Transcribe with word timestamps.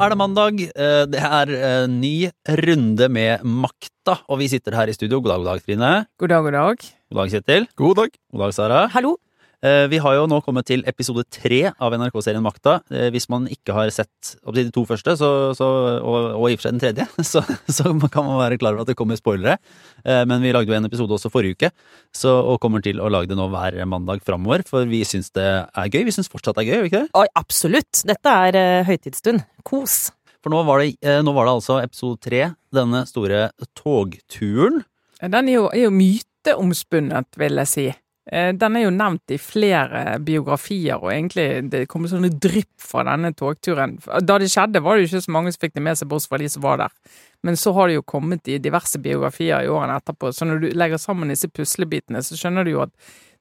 er 0.00 0.12
det 0.12 0.18
mandag. 0.20 0.60
Eh, 0.74 1.04
Det 1.12 1.20
er 1.20 1.50
en 1.84 2.00
ny 2.00 2.30
runde 2.48 3.08
med 3.12 3.42
Makta, 3.44 4.18
og 4.28 4.38
vi 4.40 4.48
sitter 4.48 4.72
her 4.76 4.88
i 4.88 4.94
studio. 4.96 5.20
God 5.20 5.30
dag, 5.30 5.38
god 5.42 5.48
dag, 5.50 5.64
Trine. 5.66 5.90
God 6.18 6.28
dag, 6.32 6.42
god 6.42 6.52
dag. 6.52 6.76
God 7.12 7.20
dag, 7.20 7.30
Kjetil. 7.34 7.66
God 7.76 7.96
dag. 7.96 8.10
God 8.32 8.40
dag, 8.46 8.54
Sara. 8.54 8.80
Hallo. 8.94 9.16
Eh, 9.62 9.86
Vi 9.92 9.98
har 10.00 10.14
jo 10.16 10.22
nå 10.30 10.38
kommet 10.40 10.64
til 10.70 10.80
episode 10.88 11.20
tre 11.28 11.58
av 11.68 11.92
NRK-serien 11.92 12.40
Makta. 12.44 12.78
Eh, 12.90 13.10
Hvis 13.12 13.28
man 13.28 13.44
ikke 13.52 13.74
har 13.76 13.90
sett 13.92 14.36
opptil 14.44 14.70
de 14.70 14.72
to 14.72 14.86
første, 14.88 15.12
så, 15.20 15.28
så, 15.56 15.66
og, 16.00 16.28
og 16.40 16.46
i 16.48 16.54
og 16.56 16.60
for 16.62 16.68
seg 16.68 16.76
den 16.78 16.80
tredje, 16.80 17.06
så, 17.32 17.42
så 17.68 17.92
kan 18.08 18.24
man 18.24 18.40
være 18.40 18.56
klar 18.62 18.72
over 18.72 18.86
at 18.86 18.92
det 18.92 18.96
kommer 18.96 19.20
spoilere. 19.20 19.58
Eh, 20.04 20.22
Men 20.24 20.40
vi 20.40 20.52
lagde 20.56 20.72
jo 20.72 20.78
en 20.78 20.88
episode 20.88 21.12
også 21.12 21.28
forrige 21.34 21.58
uke, 21.58 21.70
så, 22.16 22.32
og 22.40 22.60
kommer 22.64 22.80
til 22.84 23.00
å 23.04 23.10
lage 23.12 23.28
det 23.28 23.36
nå 23.36 23.50
hver 23.52 23.76
mandag 23.84 24.24
framover. 24.24 24.64
For 24.68 24.88
vi 24.88 25.02
syns 25.04 25.28
det 25.36 25.44
er 25.44 25.92
gøy. 25.92 26.06
Vi 26.08 26.16
syns 26.16 26.32
fortsatt 26.32 26.56
det 26.56 26.64
er 26.64 26.70
gøy, 26.70 26.76
gjør 26.78 26.86
vi 26.88 26.92
ikke 26.94 27.04
det? 27.04 27.12
Oi, 27.20 27.26
absolutt. 27.36 28.04
Dette 28.08 28.36
er 28.48 28.60
høytidsstund. 28.88 29.44
Kos. 29.68 29.98
For 30.40 30.48
nå 30.54 30.62
var, 30.64 30.80
det, 30.80 30.96
nå 31.20 31.34
var 31.36 31.44
det 31.50 31.58
altså 31.58 31.82
episode 31.84 32.16
tre, 32.24 32.46
denne 32.72 33.02
store 33.04 33.50
togturen. 33.76 34.80
Den 35.20 35.50
er 35.52 35.58
jo, 35.58 35.66
er 35.68 35.82
jo 35.84 35.90
myteomspunnet, 35.92 37.28
vil 37.36 37.60
jeg 37.60 37.68
si. 37.68 37.90
Eh, 38.32 38.52
Den 38.54 38.76
er 38.78 38.84
jo 38.84 38.90
nevnt 38.94 39.32
i 39.34 39.38
flere 39.42 40.18
biografier, 40.22 41.00
og 41.02 41.10
egentlig 41.10 41.48
det 41.70 41.86
kommer 41.90 42.10
sånne 42.12 42.30
drypp 42.30 42.76
fra 42.78 43.02
denne 43.08 43.32
togturen. 43.34 43.96
Da 44.22 44.36
det 44.38 44.50
skjedde, 44.52 44.82
var 44.84 44.96
det 44.96 45.06
jo 45.06 45.10
ikke 45.10 45.24
så 45.26 45.34
mange 45.34 45.52
som 45.54 45.64
fikk 45.64 45.74
det 45.74 45.82
med 45.82 45.98
seg, 45.98 46.08
bortsett 46.12 46.30
fra 46.30 46.38
de 46.42 46.50
som 46.52 46.62
var 46.62 46.78
der. 46.84 46.94
Men 47.42 47.56
så 47.56 47.72
har 47.74 47.88
det 47.90 47.96
jo 47.98 48.04
kommet 48.06 48.46
i 48.52 48.58
diverse 48.62 49.00
biografier 49.02 49.64
i 49.64 49.72
årene 49.72 49.96
etterpå, 49.98 50.30
så 50.36 50.46
når 50.46 50.62
du 50.62 50.68
legger 50.78 51.00
sammen 51.00 51.32
disse 51.32 51.48
puslebitene, 51.50 52.22
så 52.22 52.38
skjønner 52.38 52.64
du 52.68 52.74
jo 52.76 52.84
at 52.86 52.94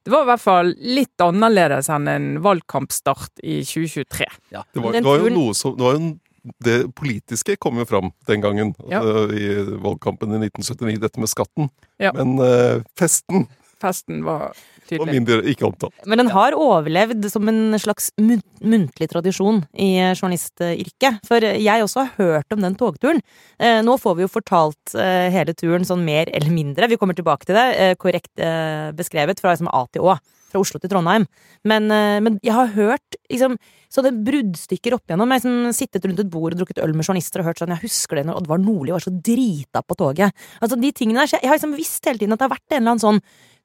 det 0.08 0.14
var 0.14 0.24
i 0.24 0.30
hvert 0.30 0.42
fall 0.42 0.70
litt 0.80 1.22
annerledes 1.22 1.90
enn 1.92 2.08
en 2.08 2.28
valgkampstart 2.42 3.42
i 3.44 3.60
2023. 3.68 4.26
Det 4.50 4.82
var, 4.82 4.96
det 4.96 5.04
var 5.06 5.20
jo 5.20 5.32
noe 5.36 5.54
som 5.54 5.76
det, 5.76 5.84
var 5.84 5.98
jo, 6.00 6.12
det 6.66 6.78
politiske 6.96 7.58
kom 7.60 7.78
jo 7.82 7.86
fram 7.86 8.08
den 8.32 8.42
gangen, 8.42 8.72
Ja. 8.88 9.02
altså, 9.04 9.28
i 9.36 9.76
valgkampen 9.84 10.32
i 10.38 10.40
1979, 10.48 11.02
dette 11.04 11.20
med 11.20 11.30
skatten. 11.30 11.68
Ja. 12.00 12.14
Men 12.16 12.40
uh, 12.40 12.80
festen 12.98 13.46
Festen 13.80 14.24
var 14.26 14.54
tydelig. 14.90 15.14
mindre 15.14 15.38
ikke 15.52 15.68
omtalt. 15.70 15.94
Men 16.10 16.24
den 16.24 16.32
har 16.34 16.56
overlevd 16.58 17.28
som 17.32 17.48
en 17.52 17.78
slags 17.80 18.10
muntlig 18.20 19.10
tradisjon 19.12 19.62
i 19.78 19.92
journalistyrket. 20.18 21.22
For 21.28 21.46
jeg 21.46 21.86
også 21.86 22.06
har 22.06 22.16
hørt 22.18 22.56
om 22.56 22.64
den 22.64 22.76
togturen. 22.80 23.22
Eh, 23.60 23.80
Nå 23.86 23.98
får 24.02 24.18
vi 24.18 24.26
jo 24.26 24.32
fortalt 24.32 24.96
eh, 24.96 25.30
hele 25.34 25.56
turen 25.58 25.86
sånn 25.88 26.04
mer 26.06 26.32
eller 26.34 26.52
mindre. 26.54 26.90
Vi 26.90 26.98
kommer 27.00 27.18
tilbake 27.18 27.48
til 27.50 27.56
det. 27.58 27.68
eh, 27.78 27.96
Korrekt 28.00 28.36
beskrevet 28.96 29.40
fra 29.42 29.54
liksom 29.54 29.70
A 29.72 29.86
til 29.94 30.06
Å. 30.08 30.18
Fra 30.50 30.62
Oslo 30.64 30.80
til 30.82 30.90
Trondheim. 30.90 31.28
Men, 31.68 31.86
men 32.26 32.40
jeg 32.42 32.56
har 32.56 32.72
hørt 32.74 33.18
liksom, 33.30 33.58
sånne 33.94 34.12
bruddstykker 34.26 34.96
opp 34.96 35.04
igjennom. 35.06 35.30
Jeg 35.36 35.44
liksom, 35.44 35.76
sittet 35.78 36.08
rundt 36.08 36.24
et 36.24 36.32
bord 36.34 36.56
og 36.56 36.64
drukket 36.64 36.82
øl 36.82 36.96
med 36.98 37.06
journalister 37.06 37.44
og 37.44 37.52
hørt 37.52 37.62
sånn 37.62 37.76
Jeg 37.76 37.84
husker 37.84 38.18
det 38.18 38.24
når 38.26 38.40
Oddvar 38.42 38.64
Nordli 38.64 38.96
var 38.96 39.04
så 39.04 39.14
drita 39.14 39.84
på 39.86 39.98
toget. 40.00 40.34
Altså 40.58 40.80
de 40.82 40.90
tingene 40.96 41.22
der. 41.22 41.36
jeg 41.38 41.52
har 41.52 41.60
liksom 41.60 41.78
visst 41.78 42.10
hele 42.10 42.18
tiden 42.24 42.34
at 42.34 42.42
det 42.42 42.48
har 42.48 42.56
vært 42.56 42.66
en 42.74 42.80
eller 42.80 42.96
annen 42.96 43.04
sånn 43.06 43.22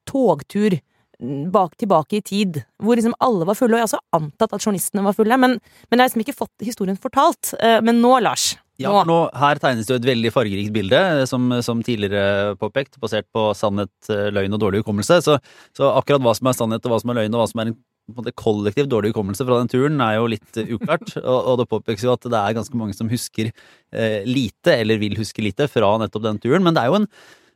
togtur 0.08 0.77
mm, 1.20 1.47
bak 1.55 1.77
tilbake 1.80 2.19
i 2.19 2.24
tid, 2.24 2.60
hvor 2.83 2.98
liksom 2.98 3.16
alle 3.24 3.47
var 3.48 3.58
fulle, 3.58 3.77
og 3.77 3.80
jeg 3.80 3.86
har 3.86 3.92
også 3.92 4.19
antatt 4.20 4.56
at 4.56 4.66
journalistene 4.66 5.06
var 5.06 5.16
fulle, 5.16 5.38
men, 5.41 5.56
men 5.88 5.96
jeg 5.98 6.05
har 6.05 6.11
liksom 6.12 6.27
ikke 6.27 6.36
fått 6.42 6.66
historien 6.66 7.00
fortalt. 7.00 7.55
Eh, 7.61 7.80
Men 7.84 8.02
nå, 8.02 8.16
Lars, 8.24 8.52
Ja, 8.80 8.91
nå 8.91 9.00
for 9.05 9.11
nå, 9.12 9.19
Her 9.38 9.62
tegnes 9.62 9.86
det 9.86 9.94
jo 9.94 10.00
et 10.02 10.11
veldig 10.11 10.34
fargerikt 10.34 10.74
bilde, 10.74 11.00
eh, 11.22 11.24
som, 11.30 11.48
som 11.62 11.83
tidligere 11.86 12.55
påpekt, 12.61 12.98
basert 13.02 13.28
på 13.34 13.48
sannhet, 13.56 13.94
eh, 14.11 14.30
løgn 14.34 14.56
og 14.56 14.62
dårlig 14.66 14.84
hukommelse. 14.84 15.20
Så, 15.24 15.38
så 15.77 15.91
akkurat 15.94 16.24
hva 16.24 16.36
som 16.36 16.50
er 16.50 16.58
sannhet 16.58 16.86
og 16.86 16.94
hva 16.94 17.02
som 17.02 17.14
er 17.14 17.22
løgn, 17.22 17.36
og 17.36 17.44
hva 17.44 17.50
som 17.52 17.62
er 17.62 17.72
en 17.72 17.78
måte, 18.12 18.34
kollektiv 18.36 18.89
dårlig 18.91 19.14
hukommelse 19.14 19.46
fra 19.46 19.61
den 19.62 19.70
turen, 19.72 20.02
er 20.05 20.18
jo 20.18 20.27
litt 20.28 20.58
uklart. 20.64 21.14
og, 21.22 21.39
og 21.39 21.62
det 21.62 21.70
påpekes 21.70 22.05
jo 22.05 22.12
at 22.12 22.27
det 22.27 22.40
er 22.40 22.58
ganske 22.58 22.77
mange 22.80 22.96
som 22.96 23.08
husker 23.12 23.48
eh, 23.48 24.20
lite, 24.29 24.74
eller 24.77 25.00
vil 25.00 25.17
huske 25.20 25.45
lite, 25.45 25.70
fra 25.73 25.95
nettopp 26.02 26.27
den 26.27 26.42
turen. 26.42 26.67
Men 26.67 26.77
det 26.77 26.84
er 26.84 26.92
jo 26.92 27.00
en 27.00 27.08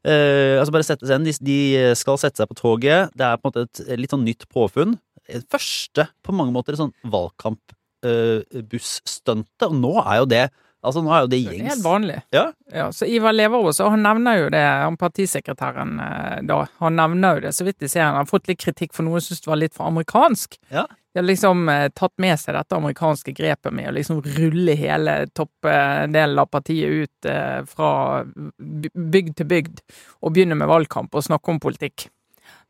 eh, 0.09 0.57
altså 0.59 0.73
bare 0.75 0.89
sette 0.89 1.15
inn, 1.15 1.27
de, 1.27 1.33
de 1.45 1.59
skal 1.99 2.17
sette 2.21 2.39
seg 2.41 2.49
på 2.51 2.59
toget. 2.59 3.01
Det 3.17 3.25
er 3.27 3.37
på 3.39 3.45
en 3.47 3.51
måte 3.53 3.65
et 3.67 3.77
litt 4.01 4.13
sånn 4.15 4.27
nytt 4.27 4.45
påfunn. 4.53 4.93
Første, 5.53 6.03
på 6.25 6.31
mange 6.33 6.53
måter, 6.55 6.73
et 6.73 6.81
sånn 6.81 6.99
valgkampbusstuntet. 7.13 9.63
og 9.69 9.75
nå 9.77 9.93
er 10.05 10.17
jo 10.23 10.27
det 10.33 10.47
Altså, 10.79 11.03
nå 11.03 11.11
er 11.11 11.25
jo 11.25 11.31
det 11.33 11.41
gjengs. 11.41 11.57
Det 11.59 11.65
er 11.65 11.73
helt 11.73 11.85
vanlig. 11.85 12.19
Ja. 12.35 12.45
Ja, 12.71 12.85
så 12.95 13.09
Ivar 13.11 13.35
Leverås, 13.35 13.81
og 13.83 13.91
han 13.97 14.05
nevner 14.07 14.39
jo 14.39 14.51
det, 14.55 14.63
han 14.63 14.99
partisekretæren 15.01 15.99
eh, 16.05 16.37
da, 16.47 16.61
han 16.79 16.99
nevner 16.99 17.39
jo 17.39 17.49
det, 17.49 17.53
så 17.57 17.67
vidt 17.67 17.83
jeg 17.83 17.95
ser, 17.97 18.07
han 18.07 18.21
har 18.21 18.31
fått 18.31 18.47
litt 18.51 18.63
kritikk 18.63 18.95
for 18.95 19.07
noe 19.07 19.19
han 19.19 19.27
synes 19.27 19.43
det 19.43 19.51
var 19.51 19.61
litt 19.65 19.75
for 19.75 19.91
amerikansk. 19.91 20.55
Ja. 20.71 20.87
De 20.87 21.19
har 21.19 21.27
liksom 21.27 21.69
eh, 21.73 21.89
tatt 21.99 22.15
med 22.23 22.39
seg 22.39 22.55
dette 22.55 22.79
amerikanske 22.79 23.35
grepet 23.35 23.75
med 23.75 23.91
å 23.91 23.97
liksom 23.97 24.21
rulle 24.37 24.77
hele 24.79 25.17
toppdelen 25.35 26.39
av 26.39 26.47
partiet 26.53 27.03
ut 27.03 27.31
eh, 27.33 27.59
fra 27.67 27.91
bygd 28.95 29.35
til 29.41 29.51
bygd 29.51 29.83
og 30.23 30.37
begynne 30.37 30.59
med 30.61 30.71
valgkamp 30.71 31.11
og 31.19 31.27
snakke 31.27 31.55
om 31.55 31.59
politikk. 31.65 32.07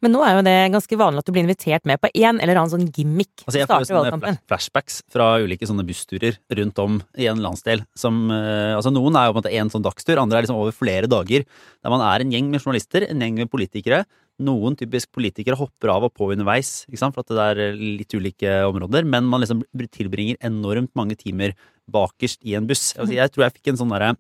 Men 0.05 0.13
nå 0.15 0.21
er 0.23 0.37
jo 0.37 0.45
det 0.47 0.55
ganske 0.71 0.99
vanlig 1.01 1.23
at 1.23 1.27
du 1.29 1.33
blir 1.35 1.43
invitert 1.43 1.87
med 1.89 1.99
på 1.99 2.11
en 2.13 2.39
eller 2.39 2.61
annen 2.61 2.71
sånn 2.71 2.87
gimmick 2.95 3.43
Altså, 3.43 3.59
jeg 3.59 3.69
får 3.71 3.83
jo 3.83 3.89
sånne 3.89 4.35
flashbacks 4.51 5.01
fra 5.11 5.27
ulike 5.43 5.67
sånne 5.67 5.87
bussturer 5.89 6.39
rundt 6.61 6.79
om 6.83 7.01
i 7.19 7.27
en 7.31 7.43
landsdel. 7.43 7.83
Som, 7.99 8.29
eh, 8.35 8.77
altså 8.77 8.93
Noen 8.95 9.19
er 9.19 9.27
jo 9.27 9.35
på 9.35 9.41
en 9.41 9.43
måte 9.43 9.55
én 9.59 9.73
sånn 9.73 9.87
dagstur, 9.87 10.21
andre 10.23 10.39
er 10.39 10.47
liksom 10.47 10.61
over 10.61 10.77
flere 10.77 11.11
dager. 11.11 11.47
Der 11.83 11.95
man 11.95 12.05
er 12.07 12.23
en 12.23 12.35
gjeng 12.35 12.51
med 12.53 12.63
journalister, 12.63 13.09
en 13.09 13.25
gjeng 13.25 13.41
med 13.43 13.51
politikere. 13.51 14.05
Noen 14.39 14.77
typisk 14.79 15.11
politikere 15.11 15.59
hopper 15.59 15.91
av 15.91 16.07
og 16.07 16.15
på 16.15 16.31
underveis, 16.31 16.85
ikke 16.87 17.01
sant? 17.01 17.17
for 17.17 17.27
at 17.27 17.35
det 17.35 17.47
er 17.49 17.65
eh, 17.67 17.83
litt 17.99 18.15
ulike 18.15 18.61
områder. 18.69 19.09
Men 19.09 19.27
man 19.27 19.43
liksom 19.43 19.65
tilbringer 19.95 20.39
enormt 20.47 20.95
mange 20.99 21.19
timer 21.19 21.57
bakerst 21.91 22.45
i 22.47 22.55
en 22.55 22.69
buss. 22.71 22.93
Altså, 22.95 23.17
jeg 23.19 23.35
tror 23.35 23.49
jeg 23.49 23.59
fikk 23.59 23.73
en 23.73 23.83
sånn 23.83 23.97
derre 23.97 24.15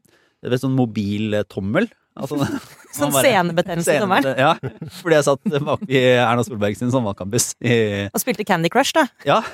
sånn 0.59 0.75
mobiltommel. 0.78 1.87
Altså, 2.19 2.39
Sånn 2.99 3.12
scenebetennelse 3.15 3.93
senebetennelse 3.93 3.95
i 3.95 4.01
sommeren. 4.03 4.27
Ja, 4.41 4.55
fordi 4.99 5.19
jeg 5.19 5.27
satt 5.27 5.51
bak 5.69 5.83
i 5.87 6.01
Erna 6.17 6.45
Solberg 6.47 6.79
sin 6.79 6.91
valgkampbuss 6.93 7.53
i 7.62 7.77
Og 8.09 8.23
spilte 8.23 8.47
Candy 8.49 8.71
Crush, 8.73 8.95
da. 8.97 9.06
ja. 9.29 9.39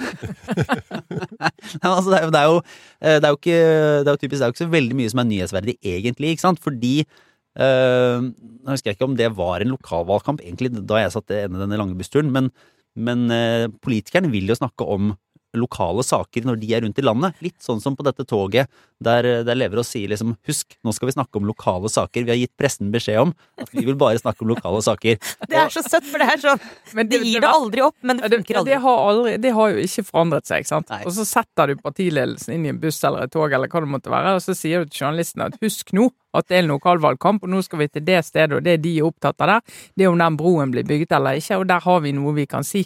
Altså, 1.84 2.08
det, 2.12 2.20
er, 2.20 2.30
det, 2.32 2.40
er 2.40 2.48
jo, 2.48 2.60
eh, 3.02 3.18
det 3.18 3.28
er 3.28 3.32
jo 3.32 3.38
ikke 3.40 3.58
Det 3.58 4.08
er 4.08 4.14
jo 4.14 4.22
typisk, 4.22 4.38
det 4.38 4.44
er 4.44 4.50
jo 4.50 4.54
ikke 4.56 4.64
så 4.64 4.70
veldig 4.74 4.98
mye 5.00 5.12
som 5.12 5.20
er 5.22 5.28
nyhetsverdig, 5.30 5.76
egentlig, 5.94 6.34
ikke 6.34 6.46
sant? 6.46 6.62
Fordi 6.62 6.94
øh, 7.02 8.28
Jeg 8.30 8.70
husker 8.70 8.94
ikke 8.94 9.08
om 9.08 9.18
det 9.18 9.28
var 9.36 9.64
en 9.64 9.74
lokalvalgkamp, 9.74 10.40
egentlig, 10.44 10.72
da 10.80 11.02
jeg 11.02 11.14
satt 11.16 11.34
ene 11.36 11.60
denne 11.60 11.80
lange 11.80 11.98
bussturen, 11.98 12.32
men, 12.34 12.50
men 12.96 13.26
øh, 13.34 13.68
politikerne 13.84 14.32
vil 14.32 14.48
jo 14.48 14.58
snakke 14.58 14.88
om 14.88 15.12
lokale 15.60 16.04
saker 16.06 16.46
når 16.48 16.58
de 16.62 16.70
er 16.74 16.84
rundt 16.84 16.98
i 17.00 17.04
landet. 17.04 17.38
Litt 17.44 17.58
sånn 17.62 17.82
som 17.82 17.96
på 17.96 18.06
dette 18.06 18.26
toget, 18.28 18.70
der, 19.04 19.26
der 19.46 19.58
Leverås 19.58 19.90
sier 19.92 20.10
liksom 20.12 20.34
Husk, 20.48 20.76
nå 20.84 20.92
skal 20.94 21.08
vi 21.08 21.16
snakke 21.16 21.40
om 21.40 21.46
lokale 21.48 21.90
saker. 21.92 22.24
Vi 22.26 22.32
har 22.32 22.40
gitt 22.40 22.54
pressen 22.58 22.90
beskjed 22.94 23.20
om 23.22 23.34
at 23.60 23.70
vi 23.74 23.84
vil 23.86 23.98
bare 24.00 24.20
snakke 24.20 24.44
om 24.44 24.52
lokale 24.52 24.82
saker. 24.84 25.20
Det 25.50 25.60
er 25.60 25.70
så 25.72 25.84
søtt, 25.84 26.06
for 26.08 26.22
det 26.22 26.26
er 26.32 26.40
sånn 26.40 26.62
Men 26.96 27.08
Det 27.10 27.20
gir 27.22 27.42
det 27.44 27.50
aldri 27.50 27.82
opp, 27.84 27.96
men 28.02 28.18
det 28.18 28.30
funker 28.32 28.58
aldri. 28.60 28.72
det, 28.72 28.80
har 28.84 29.02
aldri, 29.10 29.34
det 29.42 29.52
har 29.54 29.72
jo 29.74 29.84
ikke 29.84 30.04
forandret 30.08 30.48
seg, 30.48 30.64
ikke 30.64 30.72
sant. 30.72 30.90
Nei. 30.92 31.02
Og 31.06 31.14
så 31.16 31.26
setter 31.28 31.70
du 31.70 31.82
partiledelsen 31.82 32.56
inn 32.56 32.66
i 32.66 32.72
en 32.72 32.80
buss 32.82 33.00
eller 33.06 33.26
et 33.26 33.34
tog 33.34 33.52
eller 33.52 33.70
hva 33.70 33.84
det 33.84 33.90
måtte 33.92 34.12
være, 34.12 34.36
og 34.38 34.44
så 34.44 34.56
sier 34.56 34.84
du 34.84 34.92
til 34.92 35.04
journalistene 35.04 35.50
at 35.50 35.58
husk 35.62 35.94
nå 35.96 36.08
at 36.34 36.48
det 36.50 36.58
er 36.58 36.64
en 36.64 36.72
lokalvalgkamp, 36.72 37.44
og 37.44 37.52
nå 37.52 37.62
skal 37.64 37.84
vi 37.84 37.90
til 37.92 38.06
det 38.06 38.20
stedet, 38.26 38.58
og 38.58 38.64
det 38.66 38.80
de 38.84 38.96
er 38.98 39.08
opptatt 39.08 39.44
av 39.44 39.52
der, 39.52 39.76
det 39.94 40.06
er 40.06 40.12
om 40.12 40.20
den 40.20 40.38
broen 40.40 40.72
blir 40.74 40.86
bygget 40.88 41.14
eller 41.18 41.38
ikke, 41.38 41.60
og 41.62 41.68
der 41.70 41.84
har 41.84 42.02
vi 42.04 42.14
noe 42.16 42.34
vi 42.36 42.48
kan 42.50 42.66
si. 42.66 42.84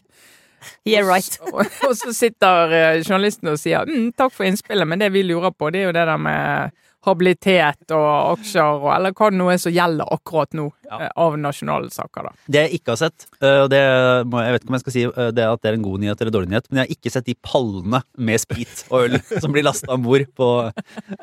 Yeah, 0.89 1.07
right. 1.07 1.39
Og, 1.53 1.63
og 1.89 1.95
så 1.97 2.13
sitter 2.17 3.01
journalisten 3.05 3.53
og 3.53 3.59
sier 3.61 3.87
mm, 3.89 4.13
takk 4.19 4.33
for 4.35 4.49
innspillet, 4.49 4.89
men 4.89 4.99
det 5.03 5.13
vi 5.15 5.23
lurer 5.27 5.53
på, 5.55 5.71
det 5.73 5.85
er 5.85 5.91
jo 5.91 5.97
det 5.97 6.07
der 6.11 6.21
med 6.21 6.75
habilitet 7.09 7.93
og 7.95 8.35
aksjer 8.35 8.81
og 8.83 8.89
eller 8.91 9.15
hva 9.17 9.29
det 9.31 9.39
nå 9.39 9.47
er 9.53 9.61
som 9.63 9.73
gjelder 9.73 10.11
akkurat 10.17 10.57
nå 10.59 10.65
Ja. 10.89 10.99
eh, 11.05 11.11
av 11.21 11.37
nasjonale 11.39 11.91
saker, 11.95 12.27
da. 12.27 12.33
Det 12.49 12.63
jeg 12.65 12.81
ikke 12.81 12.91
har 12.95 12.99
sett, 13.05 13.27
øh, 13.45 13.61
og 13.63 13.69
det 13.71 13.81
må, 14.29 14.41
jeg 14.43 14.55
vet 14.57 14.63
ikke 14.65 14.73
om 14.73 14.77
jeg 14.79 14.83
skal 14.83 14.95
si 14.97 15.05
det 15.39 15.45
at 15.47 15.63
det 15.63 15.71
er 15.71 15.77
en 15.79 15.85
god 15.87 16.03
nyhet 16.03 16.21
eller 16.25 16.35
dårlig 16.35 16.51
nyhet, 16.53 16.67
men 16.71 16.81
jeg 16.81 16.89
har 16.89 16.97
ikke 16.97 17.13
sett 17.15 17.29
de 17.31 17.37
pallene 17.45 18.01
med 18.19 18.43
sprit 18.43 18.83
og 18.91 19.07
øl 19.07 19.17
som 19.45 19.55
blir 19.55 19.67
lasta 19.69 19.93
om 19.95 20.05
bord 20.05 20.27
på, 20.37 20.51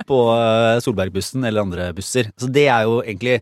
på 0.09 0.19
Solbergbussen 0.85 1.43
eller 1.49 1.65
andre 1.67 1.89
busser. 1.97 2.31
Så 2.39 2.47
det 2.51 2.67
er 2.71 2.87
jo 2.87 3.01
egentlig 3.03 3.41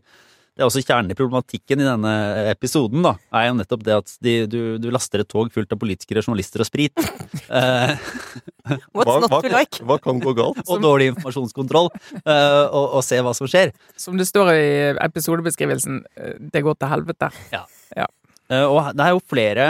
det 0.54 0.62
er 0.62 0.68
også 0.68 0.84
kjernen 0.84 1.10
i 1.10 1.16
problematikken 1.18 1.80
i 1.82 1.86
denne 1.86 2.10
episoden, 2.52 3.02
da, 3.02 3.16
er 3.34 3.48
jo 3.48 3.56
nettopp 3.58 3.80
det 3.86 3.94
at 3.96 4.12
de, 4.22 4.34
du, 4.46 4.58
du 4.78 4.86
laster 4.94 5.24
et 5.24 5.30
tog 5.30 5.50
fullt 5.54 5.74
av 5.74 5.80
politikere, 5.82 6.22
journalister 6.22 6.62
og 6.64 6.70
sprit. 6.70 6.94
Eh, 7.54 7.90
What's 8.94 9.04
Hva, 9.04 9.14
not 9.20 9.30
hva, 9.30 9.38
to 9.44 9.50
like? 9.52 9.80
hva 9.84 9.96
kan 10.00 10.20
gå 10.22 10.32
galt? 10.38 10.60
og 10.64 10.80
dårlig 10.82 11.10
informasjonskontroll, 11.12 11.90
eh, 12.22 12.62
og, 12.64 12.94
og 12.98 13.02
se 13.04 13.18
hva 13.22 13.34
som 13.36 13.50
skjer. 13.50 13.72
Som 14.00 14.16
det 14.18 14.26
står 14.30 14.50
i 14.54 14.68
episodebeskrivelsen, 15.04 16.00
eh, 16.16 16.36
det 16.54 16.62
går 16.64 16.78
til 16.80 16.90
helvete. 16.94 17.28
Eh, 17.52 18.64
og 18.64 18.94
det 18.96 19.04
er 19.04 19.12
jo 19.12 19.22
flere 19.30 19.68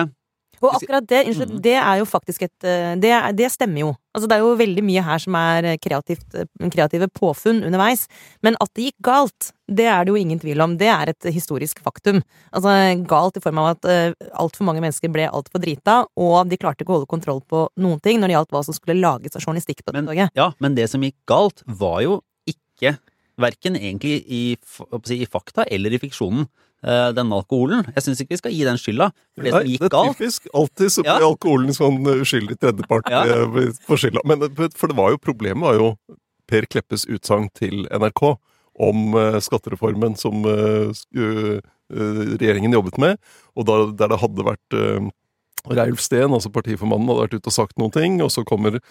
Og 0.64 0.78
akkurat 0.78 1.06
det, 1.10 1.20
unnskyld, 1.28 1.58
det 1.64 1.76
er 1.80 2.00
jo 2.00 2.06
faktisk 2.08 2.46
et 2.46 2.66
eh, 2.68 2.94
det, 3.00 3.12
det 3.38 3.50
stemmer 3.52 3.84
jo. 3.84 3.92
Altså 4.14 4.28
det 4.30 4.36
er 4.36 4.44
jo 4.44 4.54
veldig 4.58 4.84
mye 4.86 5.02
her 5.04 5.22
som 5.22 5.36
er 5.38 5.68
kreativt, 5.82 6.26
eh, 6.38 6.68
kreative 6.72 7.08
påfunn 7.14 7.62
underveis. 7.66 8.06
Men 8.46 8.58
at 8.62 8.70
det 8.74 8.88
gikk 8.90 8.98
galt, 9.08 9.50
det 9.68 9.86
er 9.90 10.04
det 10.04 10.14
jo 10.14 10.20
ingen 10.20 10.40
tvil 10.42 10.60
om. 10.64 10.76
Det 10.80 10.90
er 10.92 11.12
et 11.14 11.30
historisk 11.34 11.80
faktum. 11.84 12.20
Altså 12.54 12.74
galt 13.10 13.38
i 13.40 13.44
form 13.44 13.62
av 13.62 13.72
at 13.74 13.88
altfor 14.34 14.66
mange 14.68 14.82
mennesker 14.84 15.12
ble 15.12 15.24
altfor 15.30 15.62
drita, 15.62 16.02
og 16.20 16.50
de 16.50 16.58
klarte 16.60 16.84
ikke 16.84 16.92
å 16.92 16.98
holde 17.00 17.10
kontroll 17.10 17.40
på 17.48 17.66
noen 17.80 18.02
ting 18.04 18.20
når 18.20 18.30
det 18.30 18.36
gjaldt 18.38 18.54
hva 18.54 18.64
som 18.66 18.76
skulle 18.76 19.00
lages 19.00 19.36
av 19.36 19.42
journalistikk 19.44 19.84
på 19.84 19.94
Men, 19.94 20.04
dette 20.04 20.12
toget. 20.14 20.36
ja, 20.36 20.50
men 20.60 20.76
det 20.76 20.90
som 20.92 21.02
gikk 21.04 21.16
galt, 21.30 21.64
var 21.66 22.02
jo 22.04 22.20
ikke 22.50 22.96
verken 23.40 23.76
egentlig 23.76 24.20
i, 24.26 24.42
si, 25.06 25.20
i 25.22 25.26
fakta 25.26 25.64
eller 25.70 25.92
i 25.94 25.98
fiksjonen. 26.02 26.46
den 26.84 27.14
denne 27.16 27.32
alkoholen. 27.32 27.86
Jeg 27.96 28.02
syns 28.04 28.18
ikke 28.20 28.34
vi 28.34 28.36
skal 28.36 28.52
gi 28.52 28.64
den 28.66 28.76
skylda. 28.76 29.06
For 29.34 29.42
det 29.46 29.52
som 29.54 29.64
gikk 29.70 29.80
galt. 29.88 29.90
det 29.90 29.96
er 29.96 30.12
typisk. 30.18 30.48
Alltid 30.52 30.90
så 30.92 31.02
Ja. 31.06 31.14
blir 31.16 31.26
alkoholen 31.30 31.72
sånn 31.72 32.04
uh, 32.06 32.20
uskyldig 32.20 32.58
tredjepart 32.60 33.08
Ja. 33.08 33.22
eh, 33.24 33.72
for 33.86 33.96
skylda. 33.96 34.20
Men 34.28 34.42
eh, 34.42 34.68
for 34.76 34.88
det 34.92 34.96
var 34.98 35.10
jo 35.14 35.16
problemet 35.16 35.64
var 35.64 35.74
jo 35.80 35.96
Per 36.46 36.66
Kleppes 36.68 37.06
utsagn 37.08 37.48
til 37.56 37.86
NRK 37.88 38.36
om 38.84 39.14
eh, 39.16 39.40
skattereformen 39.40 40.14
som 40.20 40.44
eh, 40.44 40.92
eh, 41.16 41.60
regjeringen 42.36 42.72
jobbet 42.76 42.98
med, 42.98 43.16
og 43.56 43.64
der 43.64 44.08
det 44.08 44.20
hadde 44.20 44.44
vært 44.44 44.78
Reilf 45.70 46.00
Steen, 46.04 46.28
altså 46.34 46.50
partiformannen, 46.52 47.08
hadde 47.08 47.22
vært 47.24 47.36
ute 47.38 47.48
og 47.48 47.54
sagt 47.56 47.78
noen 47.80 47.92
ting, 47.94 48.20
og 48.20 48.28
så 48.30 48.44
kommer 48.44 48.76
eh, 48.76 48.82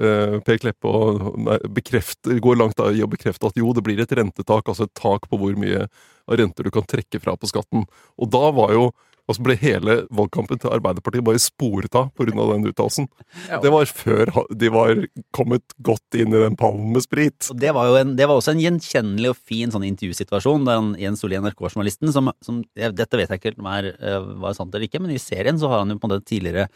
Per 0.00 0.60
Kleppe 0.62 0.88
og 0.88 1.44
bekrefter, 1.76 2.38
går 2.40 2.56
langt 2.56 2.78
da 2.78 2.88
i 2.94 3.02
å 3.04 3.10
bekrefte 3.10 3.50
at 3.50 3.60
jo, 3.60 3.74
det 3.76 3.84
blir 3.84 4.00
et 4.00 4.16
rentetak, 4.16 4.70
altså 4.70 4.86
et 4.88 4.96
tak 4.96 5.28
på 5.28 5.38
hvor 5.40 5.56
mye 5.60 5.86
av 6.30 6.40
renter 6.40 6.66
du 6.66 6.72
kan 6.72 6.86
trekke 6.88 7.20
fra 7.20 7.36
på 7.36 7.50
skatten. 7.50 7.86
Og 8.20 8.32
da 8.32 8.50
var 8.56 8.74
jo 8.76 8.90
altså 9.30 9.44
ble 9.46 9.56
hele 9.60 9.96
valgkampen 10.14 10.60
til 10.60 10.72
Arbeiderpartiet 10.74 11.24
bare 11.26 11.40
sporet 11.42 11.94
av 11.98 12.10
pga. 12.18 12.32
den 12.34 12.66
uttalelsen. 12.70 13.08
Ja. 13.48 13.60
Det 13.62 13.72
var 13.72 13.86
før 13.86 14.32
de 14.50 14.70
var 14.74 15.04
kommet 15.36 15.74
godt 15.86 16.18
inn 16.18 16.34
i 16.34 16.42
den 16.42 16.56
pallen 16.58 16.92
med 16.94 17.04
sprit. 17.04 17.50
Og 17.52 17.60
det 17.60 17.74
var 17.76 17.90
jo 17.90 17.98
en, 18.00 18.14
det 18.18 18.26
var 18.28 18.40
også 18.40 18.54
en 18.54 18.62
gjenkjennelig 18.62 19.32
og 19.32 19.38
fin 19.38 19.72
sånn 19.72 19.86
intervjusituasjon. 19.86 20.66
Der 20.68 20.80
han, 20.80 20.94
Jens 21.00 21.22
Solli, 21.22 21.38
NRK-journalisten, 21.40 22.10
som, 22.14 22.32
som 22.44 22.64
jeg, 22.78 22.96
Dette 22.98 23.20
vet 23.20 23.30
jeg 23.30 23.40
ikke 23.40 23.52
helt 23.52 23.62
om 23.62 23.70
er, 23.70 23.92
eh, 23.98 24.30
var 24.42 24.56
sant 24.58 24.74
eller 24.74 24.88
ikke, 24.88 25.02
men 25.02 25.14
i 25.14 25.22
serien 25.22 25.60
så 25.60 25.70
har 25.70 25.84
han 25.84 25.94
jo 25.94 26.00
på 26.00 26.10
en 26.10 26.16
måte 26.16 26.30
tidligere 26.30 26.66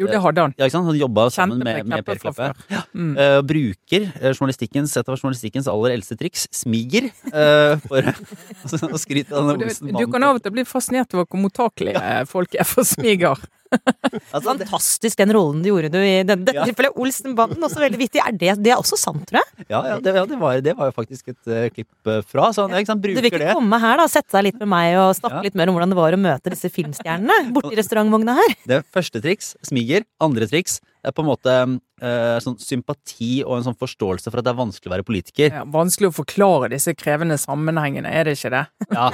Jo, 0.00 0.06
det 0.08 0.20
hadde 0.24 0.44
han. 0.46 0.54
ja, 0.56 0.64
ikke 0.64 0.72
sant? 0.72 0.88
Han 0.88 0.96
jobba 0.96 1.26
sammen 1.34 1.60
med, 1.60 1.82
med 1.84 2.04
Per 2.06 2.20
Kleppe 2.22 2.48
Ja. 2.72 2.80
Mm. 2.96 3.12
Uh, 3.18 3.38
bruker 3.44 4.06
eh, 4.08 4.30
journalistikkens, 4.32 4.94
et 4.96 5.08
av 5.08 5.18
journalistikkens 5.18 5.68
aller 5.68 5.96
eldste 5.98 6.16
triks, 6.16 6.46
smiger, 6.54 7.10
uh, 7.28 7.76
for 7.84 8.08
å 8.96 9.00
skryte 9.00 9.36
av 9.36 9.52
denne 9.52 9.68
Olsen-mannen. 9.68 10.00
Du 10.00 10.14
kan 10.14 10.24
av 10.28 10.40
og 10.40 10.44
til 10.44 10.54
bli 10.56 10.64
fascinert 10.68 11.12
over 11.12 11.28
hvor 11.28 11.44
mottakelige 11.44 12.14
folk 12.30 12.56
er 12.56 12.68
for 12.68 12.88
smiger. 12.88 13.44
Altså, 14.32 14.52
Fantastisk 14.52 15.18
den 15.20 15.32
rollen 15.34 15.62
du 15.64 15.70
gjorde 15.70 15.90
du 15.92 15.98
i 16.00 16.22
dette 16.22 16.40
dette 16.42 16.56
Ja. 16.56 16.64
tilfellet. 16.68 16.96
Olsenbanden, 17.00 17.62
også 17.64 17.80
veldig 17.82 17.98
vittig. 18.00 18.20
Er 18.22 18.34
det, 18.36 18.54
det 18.64 18.72
er 18.74 18.80
også 18.80 18.98
sant, 19.00 19.24
tror 19.28 19.40
jeg? 19.40 19.66
ja, 19.68 19.80
ja, 19.92 19.96
det, 20.02 20.14
ja 20.16 20.24
det, 20.28 20.38
var, 20.40 20.60
det 20.64 20.74
var 20.78 20.90
jo 20.90 20.94
faktisk 20.96 21.32
et 21.32 21.50
uh, 21.50 21.66
klipp 21.72 22.10
eh, 22.12 22.20
fra. 22.28 22.50
Så 22.52 22.66
han 22.66 22.74
liksom, 22.76 23.00
bruker 23.02 23.18
det. 23.20 23.22
Du 23.22 23.28
vil 23.28 23.30
ikke 23.32 23.42
det. 23.44 23.54
komme 23.56 23.80
her 23.82 24.00
da, 24.02 24.06
sette 24.12 24.36
deg 24.36 24.48
litt 24.50 24.60
med 24.62 24.70
meg 24.72 24.96
og 25.00 25.14
snakke 25.18 25.44
litt 25.46 25.56
mer 25.58 25.72
om 25.72 25.78
hvordan 25.78 25.94
det 25.94 25.98
var 26.00 26.16
å 26.16 26.20
møte 26.20 26.52
disse 26.52 26.70
filmstjernene 26.72 27.52
borti 27.54 27.76
restaurantvogna 27.78 28.36
her? 28.40 28.56
Det 28.68 28.80
er 28.80 28.86
første 28.94 29.22
triks, 29.24 29.54
smiger. 29.66 30.04
Andre 30.22 30.48
triks 30.50 30.80
er 31.02 31.14
på 31.16 31.24
en 31.24 31.30
måte 31.32 31.56
eh, 32.02 32.38
sånn 32.42 32.58
sympati 32.60 33.42
og 33.44 33.56
en 33.56 33.66
sånn 33.68 33.78
forståelse 33.78 34.30
for 34.30 34.40
at 34.40 34.46
det 34.46 34.52
er 34.52 34.58
vanskelig 34.58 34.90
å 34.90 34.94
være 34.96 35.06
politiker. 35.06 35.54
Ja, 35.54 35.62
vanskelig 35.68 36.10
å 36.10 36.16
forklare 36.16 36.72
disse 36.72 36.94
krevende 36.98 37.38
sammenhengene, 37.40 38.10
er 38.10 38.28
det 38.28 38.36
ikke 38.38 38.52
det? 38.54 38.64
Ja. 38.90 39.08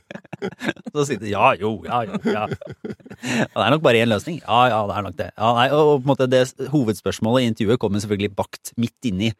Så 0.94 1.06
sier 1.08 1.22
de 1.22 1.32
ja, 1.32 1.54
jo, 1.58 1.78
ja, 1.88 2.02
jo, 2.08 2.20
ja. 2.28 2.44
Og 2.46 3.56
det 3.56 3.64
er 3.64 3.74
nok 3.74 3.84
bare 3.86 4.04
én 4.04 4.12
løsning. 4.12 4.42
Ja, 4.44 4.60
ja, 4.70 4.84
det 4.90 4.98
er 4.98 5.08
nok 5.08 5.18
det. 5.18 5.30
Ja, 5.32 5.50
nei, 5.56 5.66
og, 5.72 5.96
på 5.96 6.04
en 6.04 6.12
måte 6.12 6.30
det 6.30 6.44
hovedspørsmålet 6.74 7.44
i 7.44 7.50
intervjuet 7.52 7.82
kommer 7.82 8.02
selvfølgelig 8.04 8.34
bakt 8.36 8.74
midt 8.80 9.10
inni. 9.10 9.32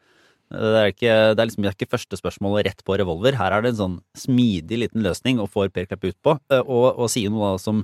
Det 0.55 0.75
er, 0.77 0.91
ikke, 0.93 1.13
det, 1.33 1.41
er 1.41 1.47
liksom, 1.49 1.63
det 1.65 1.71
er 1.71 1.75
ikke 1.77 1.93
første 1.95 2.19
spørsmålet 2.19 2.67
rett 2.67 2.83
på 2.85 2.97
revolver. 2.99 3.37
Her 3.39 3.55
er 3.55 3.65
det 3.65 3.73
en 3.73 3.79
sånn 3.79 3.95
smidig 4.17 4.77
liten 4.83 5.01
løsning 5.05 5.41
å 5.41 5.47
få 5.49 5.65
Per 5.73 5.87
Kleppe 5.89 6.13
ut 6.13 6.19
på, 6.23 6.35
eh, 6.53 6.61
og, 6.61 6.99
og 7.01 7.09
sier 7.11 7.33
noe 7.33 7.55
da 7.55 7.61
som, 7.61 7.81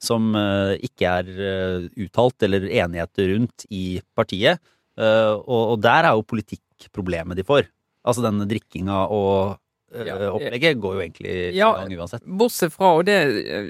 som 0.00 0.30
eh, 0.38 0.76
ikke 0.86 1.14
er 1.20 1.30
eh, 1.30 1.88
uttalt 2.04 2.46
eller 2.46 2.66
enighet 2.68 3.24
rundt 3.32 3.66
i 3.70 4.00
partiet. 4.16 4.60
Eh, 4.98 5.32
og, 5.36 5.74
og 5.74 5.82
der 5.84 6.08
er 6.08 6.16
jo 6.18 6.26
politikk 6.26 6.90
problemet 6.94 7.38
de 7.38 7.46
får. 7.46 7.68
Altså 8.06 8.24
denne 8.24 8.48
drikkinga 8.48 9.06
og 9.12 9.58
Ja, 9.90 10.14
opplegget 10.30 10.78
går 10.78 10.92
jo 10.94 11.00
egentlig 11.02 11.32
Ja, 11.56 11.72
gang 11.74 11.90
uansett. 11.98 12.22
Bortsett 12.22 12.70
fra, 12.70 12.92
og 13.00 13.08
det 13.08 13.16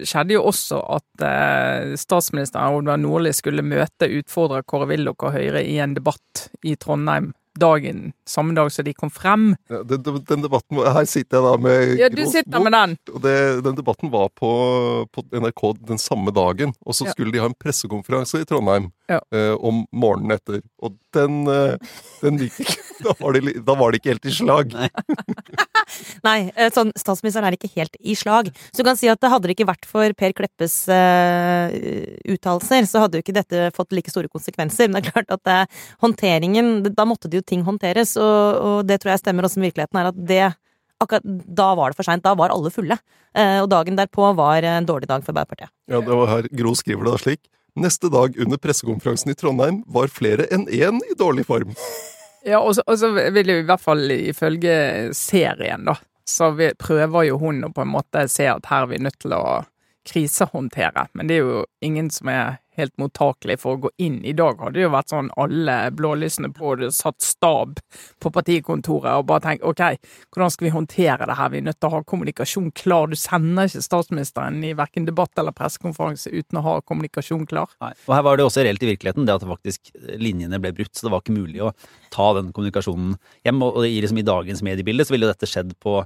skjedde 0.04 0.34
jo 0.36 0.42
også, 0.50 0.76
at 0.98 1.24
eh, 1.24 1.94
statsministeren 1.96 2.76
Oddvar 2.76 3.00
Nordli 3.00 3.32
skulle 3.32 3.64
møte 3.64 4.10
utfordrer 4.18 4.66
Kåre 4.68 4.90
Willoch 4.90 5.24
og 5.24 5.32
Høyre 5.38 5.64
i 5.64 5.78
en 5.80 5.96
debatt 5.96 6.50
i 6.60 6.76
Trondheim 6.76 7.30
dagen, 7.58 8.12
samme 8.28 8.54
dag 8.54 8.70
som 8.72 8.84
de 8.86 8.92
kom 8.94 9.10
frem. 9.10 9.56
Ja, 9.70 9.82
den, 9.82 10.02
den- 10.28 10.42
debatten, 10.44 10.78
Her 10.78 11.04
sitter 11.04 11.38
jeg 11.40 11.44
da 11.44 11.56
med 11.58 11.98
Ja, 11.98 12.08
du 12.08 12.22
sitter 12.26 12.50
bok, 12.58 12.62
med 12.68 12.72
den. 12.72 12.96
Og 13.14 13.20
det, 13.22 13.34
den 13.64 13.74
debatten 13.76 14.10
var 14.12 14.28
på, 14.28 14.50
på 15.12 15.24
NRK 15.32 15.64
den 15.88 15.98
samme 15.98 16.30
dagen, 16.30 16.72
og 16.86 16.94
så 16.94 17.06
Ja. 17.06 17.12
skulle 17.12 17.32
de 17.32 17.38
ha 17.42 17.46
en 17.50 17.54
pressekonferanse 17.58 18.40
i 18.40 18.44
Trondheim 18.44 18.90
Ja. 19.10 19.18
eh, 19.34 19.56
om 19.58 19.84
morgenen 19.92 20.36
etter. 20.36 20.62
Og 20.82 20.94
den, 21.12 21.46
eh, 21.48 21.76
den 22.22 22.38
gikk 22.38 22.60
ikke. 22.60 22.76
Da 23.00 23.14
var, 23.18 23.32
de, 23.32 23.52
da 23.64 23.74
var 23.80 23.90
de 23.92 23.96
ikke 23.96 24.10
helt 24.12 24.26
i 24.28 24.30
slag. 24.36 24.74
Nei. 26.26 26.50
Eh, 26.54 26.70
sånn, 26.74 26.92
statsministeren 26.98 27.48
er 27.48 27.56
ikke 27.56 27.70
helt 27.74 27.96
i 28.00 28.16
slag. 28.18 28.50
Så 28.70 28.82
du 28.82 28.88
kan 28.88 28.98
si 28.98 29.10
at 29.10 29.20
det 29.22 29.30
hadde 29.32 29.50
det 29.50 29.56
ikke 29.56 29.68
vært 29.70 29.88
for 29.88 30.14
Per 30.18 30.34
Kleppes 30.36 30.76
uh, 30.90 31.72
uttalelser, 32.30 32.88
så 32.88 33.04
hadde 33.04 33.18
jo 33.18 33.24
ikke 33.24 33.36
dette 33.36 33.68
fått 33.76 33.94
like 33.96 34.12
store 34.12 34.30
konsekvenser. 34.32 34.90
Men 34.90 35.00
det 35.00 35.10
er 35.10 35.14
klart 35.14 35.36
at 35.36 35.44
det, 35.48 35.60
håndteringen 36.02 36.82
Da 36.94 37.06
måtte 37.08 37.30
det 37.30 37.40
jo 37.40 37.46
ting 37.46 37.62
håndteres, 37.66 38.16
og, 38.20 38.60
og 38.60 38.88
det 38.88 39.00
tror 39.00 39.14
jeg 39.14 39.24
stemmer 39.24 39.46
også 39.46 39.60
med 39.60 39.70
virkeligheten, 39.70 40.00
er 40.00 40.12
at 40.12 40.26
det 40.32 40.42
Akkurat 41.00 41.24
da 41.24 41.70
var 41.78 41.88
det 41.88 41.96
for 41.96 42.04
seint. 42.04 42.20
Da 42.20 42.34
var 42.36 42.52
alle 42.52 42.68
fulle. 42.68 42.98
Uh, 43.32 43.62
og 43.62 43.70
dagen 43.72 43.96
derpå 43.96 44.34
var 44.36 44.66
en 44.68 44.84
dårlig 44.84 45.08
dag 45.08 45.24
for 45.24 45.32
Arbeiderpartiet. 45.32 45.72
Ja, 45.88 46.02
det 46.04 46.18
var 46.18 46.28
her 46.28 46.48
Gro 46.60 46.74
skriver 46.76 47.08
det 47.08 47.14
da 47.14 47.22
slik. 47.22 47.40
Neste 47.80 48.10
dag 48.12 48.36
under 48.36 48.58
pressekonferansen 48.60 49.32
i 49.32 49.36
Trondheim 49.38 49.80
var 49.88 50.10
flere 50.12 50.44
enn 50.52 50.66
én 50.68 51.00
i 51.06 51.16
dårlig 51.16 51.46
form. 51.48 51.72
Ja, 52.46 52.60
og 52.60 52.74
så, 52.76 53.10
vil 53.34 53.52
jo 53.52 53.58
i 53.60 53.66
hvert 53.68 53.82
fall 53.82 54.10
ifølge 54.14 55.10
serien, 55.16 55.84
da, 55.88 55.96
så 56.28 56.50
vi, 56.56 56.70
prøver 56.78 57.28
jo 57.28 57.40
hun 57.40 57.66
å 57.66 57.72
på 57.74 57.84
en 57.84 57.92
måte 57.92 58.24
se 58.32 58.46
at 58.48 58.70
her 58.70 58.86
er 58.86 58.92
vi 58.94 59.02
nødt 59.04 59.18
til 59.20 59.34
å 59.36 59.44
krisehåndtere. 60.10 61.06
Men 61.12 61.30
det 61.30 61.38
er 61.38 61.46
jo 61.46 61.62
ingen 61.84 62.10
som 62.10 62.28
er 62.32 62.58
helt 62.80 62.96
mottakelig 63.00 63.58
for 63.60 63.76
å 63.76 63.80
gå 63.84 63.90
inn. 64.02 64.20
I 64.26 64.34
dag 64.36 64.60
hadde 64.62 64.82
jo 64.82 64.90
vært 64.92 65.12
sånn 65.12 65.30
alle 65.40 65.76
blålysene 65.96 66.50
på, 66.54 66.74
det 66.80 66.90
satt 66.96 67.20
stab 67.24 67.80
på 68.22 68.32
partikontoret 68.34 69.20
og 69.20 69.26
bare 69.28 69.44
tenkt 69.44 69.66
ok, 69.66 69.82
hvordan 70.32 70.54
skal 70.54 70.66
vi 70.66 70.72
håndtere 70.74 71.28
det 71.28 71.36
her? 71.38 71.52
Vi 71.52 71.60
er 71.60 71.66
nødt 71.68 71.80
til 71.80 71.90
å 71.90 71.94
ha 71.96 72.02
kommunikasjon 72.12 72.70
klar. 72.78 73.10
Du 73.10 73.18
sender 73.20 73.68
ikke 73.68 73.84
statsministeren 73.84 74.62
i 74.66 74.72
verken 74.78 75.08
debatt 75.08 75.40
eller 75.40 75.56
pressekonferanse 75.56 76.32
uten 76.32 76.60
å 76.60 76.64
ha 76.66 76.78
kommunikasjon 76.80 77.46
klar. 77.50 77.74
Nei. 77.84 77.92
Og 78.08 78.16
her 78.16 78.26
var 78.26 78.40
det 78.40 78.46
også 78.46 78.64
reelt 78.66 78.86
i 78.86 78.92
virkeligheten, 78.92 79.28
det 79.28 79.36
at 79.36 79.46
faktisk 79.50 79.92
linjene 80.20 80.62
ble 80.62 80.72
brutt. 80.76 80.94
Så 80.96 81.06
det 81.06 81.14
var 81.14 81.24
ikke 81.24 81.36
mulig 81.36 81.62
å 81.64 81.74
ta 82.14 82.32
den 82.38 82.54
kommunikasjonen 82.56 83.16
hjem. 83.46 83.62
Og 83.66 83.82
i, 83.86 83.98
liksom, 84.00 84.22
i 84.22 84.26
dagens 84.26 84.64
mediebilde 84.66 85.06
så 85.06 85.16
ville 85.16 85.28
jo 85.28 85.34
dette 85.34 85.50
skjedd 85.50 85.76
på 85.82 86.00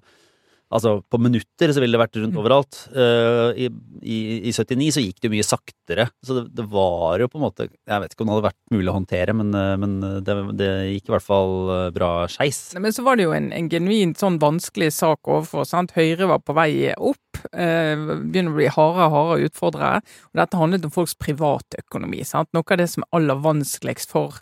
Altså, 0.73 0.97
på 1.07 1.21
minutter 1.23 1.71
så 1.71 1.83
ville 1.83 1.95
det 1.95 2.01
vært 2.01 2.17
rundt 2.19 2.39
overalt. 2.41 2.79
Eh, 2.97 3.67
i, 3.67 3.69
i, 4.01 4.19
I 4.49 4.55
79 4.55 4.97
så 4.97 5.03
gikk 5.05 5.21
det 5.21 5.29
jo 5.29 5.35
mye 5.35 5.47
saktere. 5.47 6.07
Så 6.25 6.39
det, 6.39 6.45
det 6.57 6.65
var 6.73 7.21
jo 7.21 7.29
på 7.31 7.39
en 7.39 7.45
måte 7.45 7.69
Jeg 7.69 8.03
vet 8.03 8.15
ikke 8.15 8.25
om 8.25 8.31
det 8.31 8.35
hadde 8.35 8.47
vært 8.49 8.75
mulig 8.75 8.91
å 8.91 8.97
håndtere, 8.97 9.37
men, 9.37 9.53
eh, 9.59 9.75
men 9.81 9.99
det, 10.27 10.37
det 10.59 10.71
gikk 10.95 11.11
i 11.11 11.15
hvert 11.15 11.27
fall 11.27 11.55
eh, 11.75 11.91
bra 11.95 12.11
skeis. 12.33 12.63
Men 12.81 12.97
så 12.97 13.05
var 13.07 13.21
det 13.21 13.29
jo 13.29 13.37
en, 13.37 13.53
en 13.55 13.71
genuint 13.71 14.19
sånn 14.21 14.41
vanskelig 14.43 14.91
sak 14.97 15.31
overfor. 15.31 15.69
sant? 15.69 15.95
Høyre 15.99 16.31
var 16.33 16.43
på 16.43 16.57
vei 16.57 16.73
opp, 16.97 17.21
begynner 17.53 18.51
å 18.51 18.57
bli 18.57 18.71
hardere 18.73 19.07
og 19.11 19.15
hardere 19.19 19.51
utfordrere. 19.51 20.03
Og 20.33 20.41
dette 20.41 20.59
handlet 20.59 20.89
om 20.89 20.95
folks 20.95 21.15
privatøkonomi. 21.21 22.25
sant? 22.27 22.51
Noe 22.57 22.67
av 22.67 22.81
det 22.81 22.91
som 22.91 23.05
er 23.05 23.21
aller 23.21 23.47
vanskeligst 23.47 24.15
for 24.15 24.41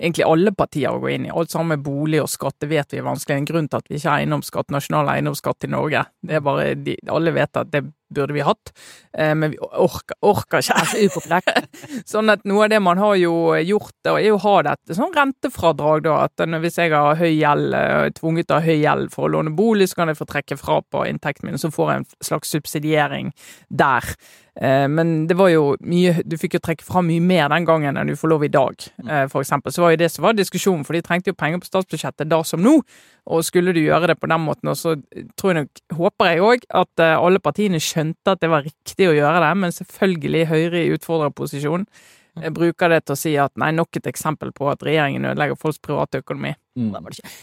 egentlig 0.00 0.26
alle 0.26 0.52
partier 0.56 0.96
å 0.96 1.00
gå 1.02 1.12
inn 1.12 1.28
i. 1.28 1.32
Alt 1.34 1.52
sammen 1.52 1.74
med 1.76 1.84
bolig 1.84 2.22
og 2.22 2.30
skatt, 2.32 2.56
det 2.62 2.70
vet 2.72 2.94
vi 2.94 3.00
er 3.00 3.06
vanskelig. 3.06 3.36
En 3.36 3.48
grunn 3.50 3.68
til 3.68 3.82
at 3.82 3.90
vi 3.90 3.98
ikke 3.98 4.08
har 4.08 4.22
eiendomsskatt, 4.24 4.72
nasjonal 4.72 5.12
eiendomsskatt 5.14 5.68
i 5.68 5.72
Norge. 5.72 6.04
Det 6.24 6.38
er 6.38 6.44
bare, 6.44 6.74
de, 6.80 6.96
Alle 7.12 7.34
vet 7.36 7.60
at 7.60 7.72
det 7.72 7.84
burde 8.10 8.34
vi 8.36 8.44
hatt, 8.44 8.72
eh, 9.16 9.32
men 9.34 9.54
vi 9.54 9.58
orker, 9.60 10.16
orker 10.26 10.64
ikke. 10.64 10.76
Er 10.80 11.08
upopulært. 11.08 11.50
Sånn 12.12 12.32
at 12.32 12.44
noe 12.48 12.66
av 12.66 12.72
det 12.74 12.80
man 12.82 13.00
har 13.00 13.16
jo 13.20 13.54
gjort, 13.64 13.94
da, 14.06 14.16
er 14.18 14.30
jo 14.30 14.38
å 14.38 14.44
ha 14.44 14.56
dette 14.70 14.96
sånn 14.98 15.14
rentefradrag, 15.16 16.04
da. 16.06 16.18
At 16.26 16.44
hvis 16.60 16.78
jeg 16.80 16.94
har 16.94 17.18
høy 17.20 17.32
gjeld, 17.32 17.74
eh, 17.76 18.10
tvunget 18.18 18.54
av 18.56 18.66
høy 18.66 18.76
gjeld 18.80 19.10
for 19.14 19.28
å 19.28 19.34
låne 19.36 19.54
bolig, 19.56 19.90
så 19.90 20.02
kan 20.02 20.12
jeg 20.12 20.20
få 20.20 20.28
trekke 20.30 20.58
fra 20.60 20.80
på 20.82 21.06
inntekten 21.08 21.48
min, 21.50 21.60
så 21.60 21.72
får 21.74 21.90
jeg 21.92 22.02
en 22.02 22.08
slags 22.30 22.54
subsidiering 22.56 23.32
der. 23.70 24.14
Eh, 24.60 24.88
Men 24.88 25.26
det 25.26 25.36
var 25.38 25.48
jo 25.48 25.76
mye 25.80 26.22
Du 26.26 26.36
fikk 26.36 26.56
jo 26.58 26.60
trekke 26.60 26.84
fra 26.84 27.00
mye 27.02 27.22
mer 27.22 27.48
den 27.48 27.64
gangen 27.64 27.96
enn 27.96 28.10
du 28.10 28.16
får 28.18 28.28
lov 28.28 28.44
i 28.44 28.48
dag, 28.52 28.74
eh, 29.08 29.26
for 29.28 29.42
eksempel. 29.42 29.72
Så 29.72 29.80
var 29.82 29.90
jo 29.94 29.96
det 30.02 30.10
som 30.10 30.24
var 30.24 30.32
diskusjonen, 30.34 30.84
for 30.84 30.92
de 30.92 31.02
trengte 31.02 31.30
jo 31.30 31.34
penger 31.34 31.58
på 31.60 31.66
statsbudsjettet 31.70 32.28
da 32.28 32.42
som 32.42 32.60
nå. 32.60 32.80
Og 33.30 33.44
skulle 33.44 33.72
du 33.72 33.80
gjøre 33.80 34.08
det 34.08 34.18
på 34.20 34.28
den 34.28 34.40
måten, 34.40 34.68
og 34.68 34.76
så 34.76 34.96
tror 35.36 35.52
jeg 35.54 35.62
nok, 35.62 35.70
håper 35.96 36.26
jeg 36.26 36.40
òg, 36.40 36.58
at 36.70 36.98
eh, 36.98 37.16
alle 37.16 37.38
partiene 37.38 37.78
skjønner 37.78 37.99
skjønte 38.00 38.34
at 38.34 38.40
det 38.40 38.50
var 38.52 38.64
riktig 38.66 39.10
å 39.10 39.16
gjøre 39.16 39.44
det, 39.44 39.52
men 39.60 39.76
selvfølgelig 39.76 40.48
Høyre 40.50 40.82
i 40.82 40.96
utfordrerposisjon 40.96 41.86
jeg 42.38 42.54
bruker 42.54 42.92
det 42.92 43.00
til 43.04 43.14
å 43.14 43.18
si 43.18 43.32
at 43.40 43.52
nei, 43.60 43.70
nok 43.74 43.98
et 43.98 44.06
eksempel 44.10 44.52
på 44.54 44.68
at 44.70 44.82
regjeringen 44.86 45.26
ødelegger 45.32 45.58
folks 45.58 45.80
privatøkonomi. 45.82 46.52
Mm. 46.78 46.92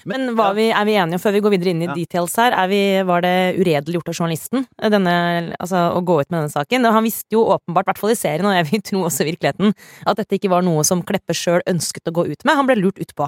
Men 0.10 0.30
var 0.38 0.56
vi, 0.58 0.70
er 0.72 0.88
vi 0.88 0.96
enige, 0.98 1.20
før 1.22 1.36
vi 1.36 1.42
går 1.44 1.54
videre 1.58 1.74
inn 1.74 1.84
i 1.84 1.90
Ja. 1.90 1.96
details 1.98 2.36
her, 2.40 2.56
er 2.56 2.70
vi, 2.72 2.80
var 3.06 3.22
det 3.22 3.60
uredelig 3.60 4.00
gjort 4.00 4.10
av 4.10 4.16
journalisten 4.16 4.66
denne, 4.80 5.16
altså, 5.60 5.84
å 5.94 6.02
gå 6.02 6.22
ut 6.22 6.32
med 6.32 6.40
denne 6.40 6.54
saken? 6.54 6.88
Han 6.88 7.04
visste 7.04 7.36
jo 7.36 7.44
åpenbart, 7.46 7.86
i 7.86 7.92
hvert 7.92 8.02
fall 8.02 8.16
i 8.16 8.16
serien, 8.16 8.48
og 8.48 8.56
jeg 8.56 8.70
vil 8.72 8.82
tro 8.82 9.04
også 9.04 9.26
i 9.26 9.32
virkeligheten, 9.34 9.76
at 10.08 10.18
dette 10.18 10.40
ikke 10.40 10.54
var 10.56 10.64
noe 10.64 10.86
som 10.88 11.04
Kleppe 11.04 11.36
sjøl 11.36 11.62
ønsket 11.68 12.08
å 12.08 12.16
gå 12.16 12.26
ut 12.32 12.46
med. 12.48 12.56
Han 12.56 12.68
ble 12.68 12.80
lurt 12.80 13.04
utpå. 13.04 13.28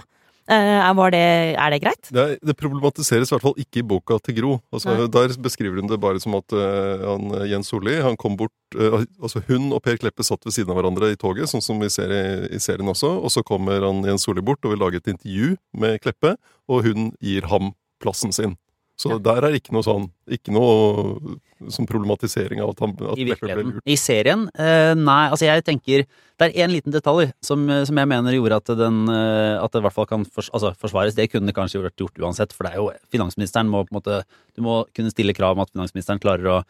Var 0.50 1.12
det, 1.14 1.26
er 1.62 1.74
det 1.74 1.80
greit? 1.84 2.10
Det, 2.14 2.24
det 2.46 2.56
problematiseres 2.58 3.30
i 3.30 3.36
hvert 3.36 3.44
fall 3.44 3.60
ikke 3.62 3.82
i 3.82 3.86
boka 3.86 4.18
til 4.24 4.38
Gro. 4.40 4.54
Altså, 4.74 4.96
der 5.12 5.36
beskriver 5.42 5.82
hun 5.82 5.90
det 5.92 6.00
bare 6.02 6.22
som 6.24 6.38
at 6.40 6.56
uh, 6.56 7.04
han, 7.06 7.28
eh, 7.38 7.50
Jens 7.52 7.70
Solli 7.70 8.00
han 8.02 8.18
kom 8.18 8.38
bort 8.40 8.78
uh, 8.80 9.04
altså 9.22 9.44
Hun 9.48 9.70
og 9.76 9.84
Per 9.86 10.00
Kleppe 10.02 10.26
satt 10.26 10.46
ved 10.48 10.56
siden 10.56 10.74
av 10.74 10.80
hverandre 10.80 11.12
i 11.14 11.20
toget, 11.20 11.52
sånn 11.52 11.64
som 11.64 11.82
vi 11.82 11.92
ser 11.94 12.14
i, 12.14 12.24
i 12.56 12.62
serien 12.62 12.90
også. 12.90 13.12
Og 13.22 13.34
så 13.34 13.46
kommer 13.46 13.86
han 13.86 14.02
Jens 14.08 14.26
Solli 14.26 14.44
bort 14.46 14.66
og 14.66 14.74
vil 14.74 14.82
lage 14.82 15.04
et 15.04 15.12
intervju 15.14 15.54
med 15.78 16.02
Kleppe, 16.04 16.34
og 16.70 16.88
hun 16.88 17.12
gir 17.22 17.46
ham 17.52 17.74
plassen 18.02 18.34
sin. 18.36 18.58
Så 19.00 19.16
der 19.24 19.46
er 19.48 19.56
ikke 19.56 19.72
noe 19.76 19.86
sånn 19.86 20.10
Ikke 20.28 20.52
noe 20.52 21.38
som 21.72 21.88
problematisering 21.88 22.62
av 22.64 22.74
at, 22.74 22.82
han, 22.84 22.94
at 23.12 23.20
I 23.20 23.26
virkeligheten. 23.28 23.72
ble 23.72 23.80
lurt. 23.80 23.88
I 23.88 23.96
serien? 24.00 24.46
Eh, 24.60 24.94
nei, 24.96 25.22
altså 25.32 25.48
jeg 25.48 25.64
tenker 25.68 26.06
Det 26.06 26.48
er 26.48 26.56
én 26.64 26.72
liten 26.72 26.94
detalj 26.96 27.32
som, 27.44 27.66
som 27.88 28.00
jeg 28.00 28.12
mener 28.12 28.36
gjorde 28.38 28.60
at 28.62 28.72
den 28.80 29.02
eh, 29.12 29.56
At 29.60 29.74
det 29.74 29.82
i 29.82 29.88
hvert 29.88 29.96
fall 29.96 30.08
kan 30.10 30.24
fors 30.28 30.52
altså, 30.56 30.72
forsvares. 30.80 31.18
Det 31.18 31.30
kunne 31.32 31.56
kanskje 31.56 31.84
vært 31.84 32.00
gjort 32.00 32.20
uansett, 32.24 32.56
for 32.56 32.68
det 32.68 32.76
er 32.76 32.84
jo 32.84 32.90
Finansministeren 33.12 33.72
må 33.72 33.84
på 33.86 33.94
en 33.94 34.00
måte 34.00 34.22
Du 34.56 34.64
må 34.66 34.82
kunne 34.96 35.12
stille 35.12 35.36
krav 35.36 35.58
om 35.58 35.64
at 35.66 35.72
finansministeren 35.76 36.24
klarer 36.24 36.52
å 36.60 36.62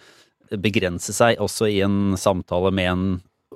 begrense 0.57 1.13
seg 1.13 1.37
også 1.37 1.67
i 1.69 1.81
en 1.85 2.15
samtale 2.17 2.71
med 2.73 2.87
en 2.89 3.03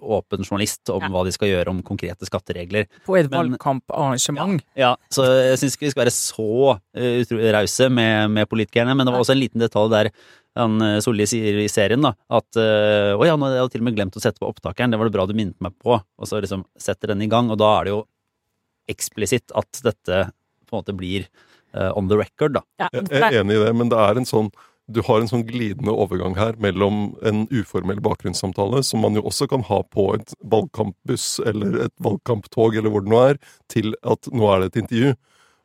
åpen 0.02 0.44
journalist 0.44 0.90
om 0.90 1.02
Ja. 1.02 1.10
hva 1.14 1.24
de 1.26 1.32
skal 1.36 1.50
gjøre 1.52 1.70
om 1.70 1.82
konkrete 1.86 2.26
skatteregler. 2.26 2.88
På 3.06 3.18
et 3.20 3.30
valgkamparrangement. 3.32 4.62
Ja, 4.76 4.96
så 5.14 5.26
jeg 5.26 5.60
syns 5.62 5.76
ikke 5.78 5.88
vi 5.88 5.92
skal 5.94 6.04
være 6.06 6.16
så 6.16 6.80
eh, 6.96 7.20
utrolig 7.24 7.54
rause 7.54 7.90
med, 7.90 8.32
med 8.32 8.50
politikerne, 8.50 8.96
men 8.96 9.06
det 9.06 9.14
var 9.14 9.22
også 9.22 9.36
en 9.36 9.44
liten 9.44 9.62
detalj 9.64 9.92
der 9.94 10.12
han 10.58 10.82
eh, 10.82 11.00
Solli 11.02 11.26
sier 11.30 11.62
i 11.64 11.70
serien 11.72 12.02
da, 12.06 12.14
at 12.30 12.60
eh, 12.62 13.14
å 13.18 13.26
ja, 13.26 13.38
nå 13.38 13.48
hadde 13.48 13.62
jeg 13.62 13.74
til 13.76 13.82
og 13.86 13.88
med 13.90 13.96
glemt 13.98 14.18
å 14.18 14.22
sette 14.24 14.42
på 14.42 14.50
opptakeren, 14.50 14.94
det 14.94 15.00
var 15.02 15.10
det 15.10 15.16
bra 15.16 15.26
du 15.30 15.34
minnet 15.38 15.58
meg 15.64 15.74
på, 15.82 15.98
og 15.98 16.30
så 16.30 16.42
liksom 16.44 16.66
setter 16.78 17.14
den 17.14 17.24
i 17.26 17.30
gang, 17.32 17.50
og 17.54 17.58
da 17.62 17.72
er 17.80 17.88
det 17.90 17.96
jo 17.96 18.04
eksplisitt 18.92 19.54
at 19.56 19.82
dette 19.86 20.26
på 20.68 20.76
en 20.76 20.82
måte 20.82 20.96
blir 20.98 21.26
uh, 21.78 21.92
on 21.98 22.10
the 22.10 22.18
record, 22.20 22.58
da. 22.58 22.64
Ja, 22.82 22.90
Jeg 22.94 23.22
er 23.22 23.40
enig 23.42 23.56
i 23.56 23.64
det, 23.64 23.74
men 23.78 23.90
det 23.94 24.00
er 24.02 24.20
en 24.20 24.28
sånn 24.28 24.50
du 24.94 25.02
har 25.06 25.22
en 25.22 25.30
sånn 25.30 25.46
glidende 25.48 25.94
overgang 25.94 26.38
her 26.38 26.58
mellom 26.62 27.14
en 27.26 27.46
uformell 27.52 28.02
bakgrunnssamtale, 28.04 28.84
som 28.86 29.04
man 29.04 29.18
jo 29.18 29.26
også 29.30 29.50
kan 29.52 29.66
ha 29.68 29.82
på 29.94 30.10
et 30.18 30.36
valgkampbuss 30.54 31.28
eller 31.50 31.88
et 31.88 31.96
valgkamptog 32.04 32.78
eller 32.80 32.94
hvor 32.94 33.06
det 33.06 33.14
nå 33.14 33.22
er, 33.34 33.40
til 33.74 33.96
at 34.08 34.30
nå 34.32 34.50
er 34.52 34.64
det 34.64 34.72
et 34.72 34.82
intervju. 34.84 35.14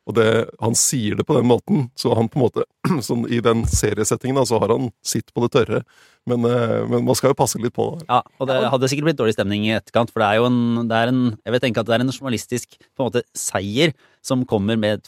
Og 0.09 0.15
det, 0.17 0.29
han 0.57 0.77
sier 0.77 1.19
det 1.19 1.25
på 1.27 1.35
den 1.37 1.45
måten, 1.49 1.89
så 1.97 2.15
han 2.17 2.29
på 2.31 2.39
en 2.39 2.45
måte 2.47 2.65
sånn 3.05 3.27
I 3.29 3.41
den 3.45 3.65
seriesettingen 3.69 4.39
da, 4.39 4.45
så 4.49 4.57
har 4.61 4.73
han 4.73 4.89
sitt 5.05 5.29
på 5.35 5.43
det 5.45 5.51
tørre. 5.53 5.81
Men, 6.29 6.43
eh, 6.45 6.79
men 6.89 7.05
man 7.05 7.17
skal 7.17 7.31
jo 7.31 7.37
passe 7.37 7.61
litt 7.61 7.75
på 7.75 7.85
det. 7.99 8.07
Ja, 8.09 8.19
og 8.41 8.49
det 8.49 8.57
hadde 8.73 8.89
sikkert 8.89 9.09
blitt 9.09 9.19
dårlig 9.21 9.35
stemning 9.37 9.67
i 9.67 9.75
etterkant, 9.77 10.11
for 10.13 10.23
det 10.23 10.29
er 10.29 10.39
jo 10.41 10.47
en, 10.49 10.87
det 10.89 10.97
er 10.97 11.11
en 11.11 11.21
Jeg 11.37 11.55
vil 11.55 11.63
tenke 11.63 11.83
at 11.83 11.89
det 11.89 11.95
er 11.95 12.05
en 12.05 12.13
journalistisk 12.13 12.77
på 12.79 13.03
en 13.03 13.11
måte 13.11 13.23
seier 13.37 13.93
som 14.25 14.41
kommer 14.49 14.75
med, 14.75 15.05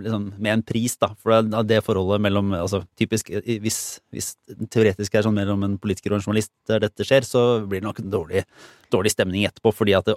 liksom, 0.00 0.30
med 0.38 0.52
en 0.52 0.64
pris, 0.64 0.94
da. 1.02 1.10
For 1.20 1.34
det, 1.34 1.58
er 1.58 1.66
det 1.68 1.82
forholdet 1.84 2.22
mellom 2.24 2.54
Altså 2.56 2.84
typisk 2.98 3.28
hvis, 3.44 3.80
hvis 4.14 4.30
teoretisk 4.72 5.14
er 5.18 5.26
sånn 5.26 5.36
mellom 5.36 5.66
en 5.66 5.76
politiker 5.82 6.14
og 6.14 6.20
en 6.20 6.28
journalist 6.28 6.54
der 6.70 6.86
dette 6.86 7.06
skjer, 7.06 7.26
så 7.26 7.42
blir 7.66 7.82
det 7.82 7.88
nok 7.90 8.00
en 8.00 8.14
dårlig, 8.14 8.46
dårlig 8.94 9.12
stemning 9.12 9.48
etterpå, 9.50 9.74
fordi 9.74 9.98
at 9.98 10.08
det 10.08 10.16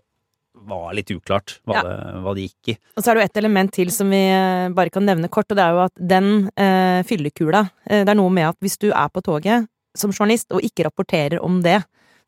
var 0.66 0.94
litt 0.98 1.12
uklart 1.14 1.60
hva, 1.68 1.76
Ja. 1.78 1.84
det, 1.84 2.22
hva 2.24 2.34
det 2.36 2.48
gikk 2.48 2.72
i. 2.74 2.78
Og 2.98 3.04
så 3.04 3.12
er 3.12 3.16
det 3.16 3.22
jo 3.22 3.30
et 3.32 3.38
element 3.44 3.72
til 3.74 3.92
som 3.94 4.10
vi 4.10 4.24
eh, 4.32 4.70
bare 4.76 4.90
kan 4.94 5.06
nevne 5.06 5.30
kort, 5.30 5.50
og 5.52 5.58
det 5.60 5.64
er 5.66 5.76
jo 5.78 5.84
at 5.86 5.94
den 6.16 6.32
eh, 6.58 7.04
fyllekula 7.08 7.70
eh, 7.90 8.04
Det 8.04 8.10
er 8.10 8.20
noe 8.20 8.30
med 8.34 8.50
at 8.50 8.58
hvis 8.64 8.78
du 8.82 8.90
er 8.92 9.08
på 9.14 9.22
toget 9.22 9.68
som 9.98 10.12
journalist 10.14 10.52
og 10.54 10.62
ikke 10.62 10.86
rapporterer 10.86 11.40
om 11.44 11.62
det, 11.64 11.80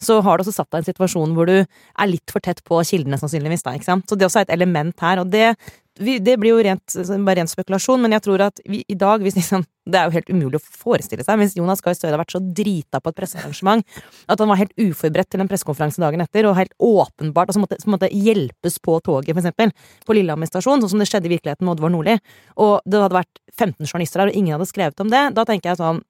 så 0.04 0.22
har 0.24 0.38
du 0.38 0.46
også 0.46 0.56
satt 0.56 0.72
deg 0.72 0.80
i 0.80 0.86
en 0.86 0.90
situasjon 0.94 1.36
hvor 1.36 1.50
du 1.50 1.58
er 1.60 2.10
litt 2.10 2.32
for 2.32 2.44
tett 2.44 2.64
på 2.68 2.80
kildene, 2.88 3.20
sannsynligvis. 3.20 3.66
da, 3.66 3.76
ikke 3.76 3.90
sant? 3.90 4.08
Så 4.10 4.18
det 4.18 4.28
også 4.28 4.42
er 4.42 4.48
et 4.48 4.56
element 4.56 4.96
her, 5.04 5.20
og 5.22 5.32
det, 5.34 5.52
det 6.00 6.38
blir 6.40 6.54
jo 6.54 6.64
rent, 6.64 6.96
bare 7.28 7.42
ren 7.42 7.52
spekulasjon, 7.52 8.00
men 8.04 8.16
jeg 8.16 8.24
tror 8.24 8.46
at 8.48 8.62
vi 8.70 8.82
i 8.88 8.98
dag, 9.00 9.24
hvis 9.24 9.40
liksom 9.40 9.68
Det 9.90 9.98
er 9.98 10.06
jo 10.06 10.14
helt 10.14 10.28
umulig 10.30 10.60
å 10.60 10.62
forestille 10.62 11.24
seg, 11.26 11.40
hvis 11.42 11.56
Jonas 11.58 11.80
Gahr 11.82 11.96
Støre 11.98 12.12
har 12.14 12.22
vært 12.22 12.36
så 12.36 12.42
drita 12.44 13.00
på 13.02 13.10
et 13.10 13.16
pressearrangement 13.18 13.82
at 14.30 14.38
han 14.38 14.52
var 14.52 14.60
helt 14.60 14.76
uforberedt 14.78 15.32
til 15.34 15.42
en 15.42 15.50
pressekonferanse 15.50 15.98
dagen 16.04 16.22
etter, 16.22 16.46
og 16.46 16.60
helt 16.60 16.76
åpenbart 16.78 17.50
altså 17.50 17.64
måtte, 17.64 17.80
så 17.82 17.90
måtte 17.90 18.12
hjelpes 18.14 18.78
på 18.86 19.00
toget, 19.02 19.32
for 19.32 19.42
eksempel, 19.42 19.74
på 20.06 20.14
Lillehammer 20.14 20.52
stasjon, 20.52 20.84
sånn 20.84 20.94
som 20.94 21.02
det 21.02 21.10
skjedde 21.10 21.32
i 21.32 21.34
virkeligheten 21.34 21.66
med 21.66 21.74
Oddvar 21.74 21.96
Nordli, 21.96 22.20
og 22.62 22.86
det 22.86 23.02
hadde 23.02 23.18
vært 23.18 23.42
15 23.56 23.90
journalister 23.90 24.22
der, 24.22 24.30
og 24.30 24.38
ingen 24.38 24.60
hadde 24.60 24.70
skrevet 24.70 25.02
om 25.02 25.10
det, 25.10 25.24
da 25.40 25.48
tenker 25.50 25.72
jeg 25.72 25.82
sånn 25.82 26.04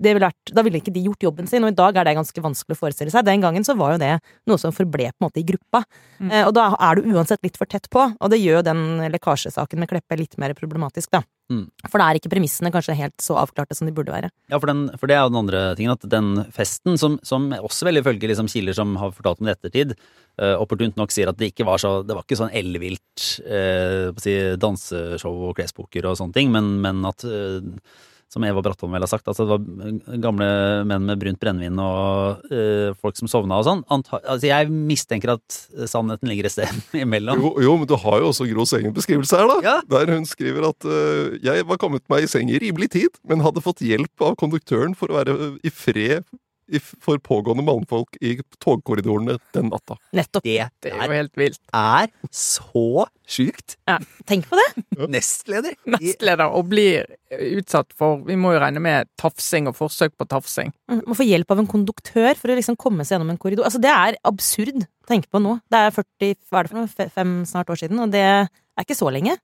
ville 0.00 0.20
vært, 0.24 0.52
da 0.54 0.62
ville 0.64 0.80
ikke 0.80 0.92
de 0.94 1.04
gjort 1.04 1.22
jobben 1.22 1.46
sin, 1.50 1.62
og 1.64 1.70
i 1.74 1.76
dag 1.78 1.96
er 1.96 2.04
det 2.08 2.16
ganske 2.16 2.42
vanskelig 2.42 2.74
å 2.76 2.80
forestille 2.80 3.12
seg. 3.12 3.24
Den 3.24 3.42
gangen 3.44 3.64
så 3.64 3.76
var 3.78 3.92
jo 3.94 3.98
det 4.02 4.14
noe 4.48 4.58
som 4.58 4.72
forble 4.72 5.10
på 5.12 5.20
en 5.20 5.26
måte 5.28 5.42
i 5.42 5.44
gruppa, 5.46 5.84
Mm. 6.22 6.30
eh, 6.30 6.46
og 6.46 6.54
da 6.54 6.76
er 6.78 6.94
du 6.94 7.12
uansett 7.12 7.42
litt 7.42 7.56
for 7.58 7.66
tett 7.66 7.88
på, 7.90 7.98
og 8.20 8.30
det 8.30 8.38
gjør 8.38 8.60
jo 8.60 8.62
den 8.62 8.82
lekkasjesaken 9.10 9.78
med 9.78 9.88
Kleppe 9.90 10.16
litt 10.18 10.38
mer 10.38 10.54
problematisk, 10.54 11.10
da. 11.10 11.22
Mm. 11.50 11.66
For 11.90 11.98
da 11.98 12.06
er 12.08 12.16
ikke 12.20 12.30
premissene 12.30 12.70
kanskje 12.72 12.94
helt 12.96 13.18
så 13.20 13.34
avklarte 13.36 13.74
som 13.76 13.86
de 13.86 13.92
burde 13.92 14.12
være. 14.14 14.30
Ja, 14.48 14.58
for, 14.58 14.66
den, 14.70 14.88
for 14.96 15.06
det 15.10 15.16
er 15.16 15.24
jo 15.24 15.32
den 15.32 15.40
andre 15.42 15.74
tingen, 15.76 15.92
at 15.92 16.06
den 16.08 16.44
festen, 16.54 16.96
som, 16.96 17.18
som 17.26 17.50
også 17.50 17.84
vel 17.84 17.98
ifølge 18.00 18.30
liksom 18.30 18.48
kilder 18.48 18.72
som 18.78 18.94
har 18.96 19.10
fortalt 19.12 19.42
om 19.42 19.46
det 19.50 19.56
i 19.56 19.58
ettertid, 19.58 19.96
eh, 20.38 20.54
opportunt 20.56 20.96
nok 20.96 21.10
sier 21.12 21.28
at 21.28 21.36
det 21.36 21.50
ikke 21.52 21.66
var 21.66 21.82
så 21.82 22.06
Det 22.06 22.14
var 22.14 22.22
ikke 22.24 22.38
sånn 22.38 22.54
ellevilt 22.54 23.26
eh, 23.44 24.08
si, 24.22 24.32
danseshow 24.56 25.50
og 25.50 25.56
klespoker 25.58 26.06
og 26.08 26.16
sånne 26.16 26.32
ting, 26.38 26.50
men, 26.54 26.80
men 26.80 27.04
at 27.10 27.26
eh, 27.26 27.60
som 28.32 28.44
Eva 28.48 28.62
Bratholm 28.64 28.94
vel 28.96 29.04
har 29.04 29.10
sagt, 29.10 29.28
altså 29.28 29.44
det 29.44 29.52
var 29.52 30.18
gamle 30.22 30.46
menn 30.88 31.04
med 31.04 31.20
brunt 31.20 31.40
brennevin 31.42 31.80
og 31.82 32.46
eh, 32.52 32.94
folk 32.96 33.18
som 33.18 33.28
sovna 33.28 33.58
og 33.60 33.66
sånn. 33.68 33.82
Altså 33.92 34.48
jeg 34.48 34.70
mistenker 34.72 35.34
at 35.34 35.58
sannheten 35.90 36.30
ligger 36.30 36.48
et 36.48 36.54
sted 36.54 36.80
imellom. 37.04 37.42
Jo, 37.44 37.52
jo, 37.66 37.76
men 37.80 37.90
du 37.90 37.96
har 38.00 38.22
jo 38.22 38.30
også 38.32 38.48
Gros 38.52 38.72
egen 38.78 38.94
beskrivelse 38.96 39.38
her, 39.38 39.48
da. 39.48 39.58
Ja. 39.64 39.76
Der 39.92 40.14
hun 40.14 40.24
skriver 40.28 40.70
at 40.72 40.88
øh, 40.88 41.36
jeg 41.44 41.66
var 41.68 41.80
kommet 41.80 42.04
meg 42.12 42.24
i 42.24 42.30
seng 42.30 42.50
i 42.52 42.60
rimelig 42.62 42.92
tid, 42.96 43.20
men 43.28 43.44
hadde 43.44 43.64
fått 43.64 43.84
hjelp 43.84 44.24
av 44.24 44.38
konduktøren 44.40 44.96
for 44.98 45.12
å 45.12 45.20
være 45.20 45.36
i 45.64 45.72
fred 45.72 46.24
for 46.80 47.20
pågående 47.20 47.64
mannfolk 47.66 48.16
i 48.24 48.36
togkorridorene 48.62 49.36
den 49.52 49.68
natta. 49.72 49.98
Nettopp. 50.16 50.44
Det 50.46 50.68
Det 50.80 50.92
er 50.92 51.04
jo 51.04 51.18
helt 51.18 51.36
vilt. 51.36 51.60
er 51.74 52.08
så 52.30 53.06
sjukt! 53.28 53.76
Tenk 54.28 54.48
på 54.48 54.56
det! 54.56 54.84
Nestleder! 55.12 55.76
Nestleder 55.84 56.48
og 56.48 56.70
blir 56.72 57.06
utsatt 57.32 57.92
for 57.96 58.22
Vi 58.26 58.36
må 58.36 58.54
jo 58.54 58.62
regne 58.62 58.80
med 58.82 59.08
tafsing 59.20 59.68
og 59.68 59.76
forsøk 59.76 60.16
på 60.16 60.28
tafsing. 60.28 60.72
Må 61.06 61.16
få 61.16 61.26
hjelp 61.26 61.50
av 61.50 61.62
en 61.62 61.70
konduktør 61.70 62.34
for 62.38 62.52
å 62.52 62.58
liksom 62.58 62.76
komme 62.80 63.04
seg 63.04 63.16
gjennom 63.16 63.32
en 63.34 63.40
korridor. 63.40 63.68
Altså, 63.68 63.80
det 63.82 63.92
er 63.92 64.20
absurd 64.28 64.84
å 64.84 65.08
tenke 65.08 65.30
på 65.32 65.40
nå. 65.42 65.58
Det 65.72 65.78
er 65.86 65.96
40, 65.96 66.36
hva 66.50 66.60
er 66.60 66.68
det 66.68 66.72
for 66.74 66.82
noe, 66.82 67.08
fem 67.16 67.38
snart 67.48 67.72
år 67.72 67.80
siden, 67.84 68.00
og 68.04 68.12
det 68.12 68.22
er 68.22 68.84
ikke 68.84 68.98
så 68.98 69.10
lenge. 69.12 69.36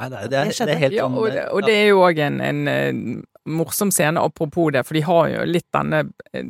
Nei, 0.00 0.08
det 0.08 0.16
er, 0.16 0.28
det 0.32 0.38
er, 0.40 0.68
er 0.72 0.78
helt 0.80 0.94
Ja, 0.96 1.04
sånn 1.04 1.16
og, 1.20 1.26
det, 1.28 1.42
og 1.52 1.66
det 1.66 1.74
er 1.76 1.88
jo 1.90 1.98
òg 2.06 2.20
en, 2.24 2.38
en 2.40 2.60
eh, 2.72 3.00
morsom 3.44 3.90
scene 3.90 4.20
apropos 4.20 4.70
det, 4.72 4.84
for 4.84 4.96
de 4.96 5.02
har 5.06 5.28
jo 5.32 5.44
litt 5.48 5.68
denne 5.74 6.02
eh, 6.32 6.44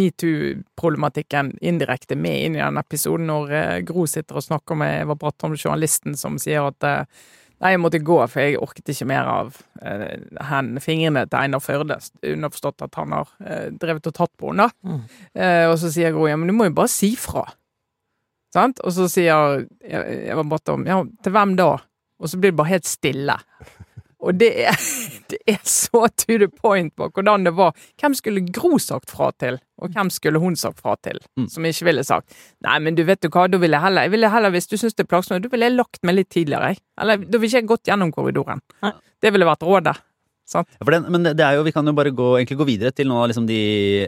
metoo-problematikken 0.00 1.54
indirekte 1.62 2.16
med 2.18 2.46
inn 2.46 2.56
i 2.58 2.62
den 2.62 2.80
episoden, 2.80 3.28
når 3.30 3.52
eh, 3.54 3.76
Gro 3.86 4.06
sitter 4.10 4.40
og 4.40 4.46
snakker 4.46 4.78
med 4.80 5.04
Eva 5.04 5.16
Bratholm, 5.18 5.54
journalisten, 5.58 6.16
som 6.18 6.38
sier 6.42 6.70
at 6.70 6.88
eh, 6.88 7.04
Nei, 7.60 7.74
jeg 7.74 7.80
måtte 7.82 7.98
gå, 8.00 8.14
for 8.32 8.40
jeg 8.40 8.56
orket 8.56 8.88
ikke 8.88 9.04
mer 9.10 9.26
av 9.28 9.56
hen, 10.48 10.70
fingrene 10.80 11.26
til 11.26 11.36
Einar 11.42 11.60
Førde. 11.60 11.98
Underforstått 12.24 12.86
at 12.86 12.96
han 12.96 13.12
har 13.12 13.34
drevet 13.76 14.08
og 14.08 14.14
tatt 14.16 14.32
på 14.40 14.48
henne. 14.48 14.70
Mm. 14.80 15.02
Eh, 15.36 15.64
og 15.66 15.74
så 15.82 15.90
sier 15.92 16.14
Gro 16.14 16.24
ja, 16.24 16.38
men 16.40 16.48
du 16.48 16.54
må 16.56 16.70
jo 16.70 16.78
bare 16.78 16.88
si 16.88 17.10
fra. 17.20 17.42
Sant? 18.56 18.80
Og 18.80 18.96
så 18.96 19.10
sier 19.12 19.66
Eva 19.84 20.40
Bratholm 20.40 20.88
ja, 20.88 21.02
til 21.20 21.36
hvem 21.36 21.52
da? 21.60 21.74
Og 22.16 22.32
så 22.32 22.40
blir 22.40 22.54
det 22.54 22.60
bare 22.62 22.72
helt 22.78 22.88
stille. 22.88 23.36
Og 24.20 24.36
det 24.40 24.50
er, 24.68 24.76
det 25.32 25.38
er 25.48 25.60
så 25.64 26.04
to 26.12 26.36
the 26.40 26.48
point 26.48 26.92
på 26.98 27.08
hvordan 27.08 27.46
det 27.48 27.54
var. 27.56 27.72
Hvem 28.00 28.16
skulle 28.18 28.42
Gro 28.52 28.78
sagt 28.82 29.10
fra 29.12 29.30
til, 29.40 29.56
og 29.80 29.94
hvem 29.94 30.10
skulle 30.12 30.42
hun 30.42 30.58
sagt 30.60 30.80
fra 30.80 30.96
til, 31.02 31.20
Mm. 31.38 31.46
som 31.48 31.64
ikke 31.64 31.86
ville 31.86 32.02
sagt 32.04 32.34
Nei, 32.66 32.78
men 32.84 32.96
du 32.98 33.02
vet 33.06 33.24
jo 33.24 33.30
hva, 33.32 33.46
da 33.48 33.56
ville 33.60 33.76
jeg 33.78 33.84
heller, 33.86 34.02
jeg 34.08 34.12
ville 34.12 34.30
heller 34.32 34.52
hvis 34.52 34.68
du 34.68 34.76
syns 34.76 34.96
det 34.98 35.06
er 35.06 35.10
plagsomt, 35.12 35.42
da 35.44 35.48
ville 35.52 35.68
jeg 35.70 35.76
lagt 35.78 36.02
meg 36.04 36.18
litt 36.18 36.30
tidligere, 36.34 36.74
jeg. 36.74 36.82
Eller 37.00 37.22
da 37.24 37.38
ville 37.38 37.48
ikke 37.48 37.62
jeg 37.62 37.70
gått 37.70 37.90
gjennom 37.90 38.12
korridoren. 38.12 38.60
Nei. 38.84 38.92
Det 39.20 39.32
ville 39.32 39.48
vært 39.48 39.64
rådet. 39.64 39.96
Sant? 40.50 40.68
Ja, 40.80 40.86
den, 40.90 41.06
men 41.14 41.22
det, 41.28 41.38
er 41.46 41.54
jo, 41.54 41.62
vi 41.62 41.72
kan 41.72 41.86
jo 41.86 41.94
bare 41.94 42.10
gå, 42.10 42.28
egentlig 42.40 42.58
gå 42.58 42.66
videre 42.66 42.90
til 42.96 43.06
noen 43.06 43.22
av 43.22 43.28
liksom 43.30 43.46
de 43.46 43.60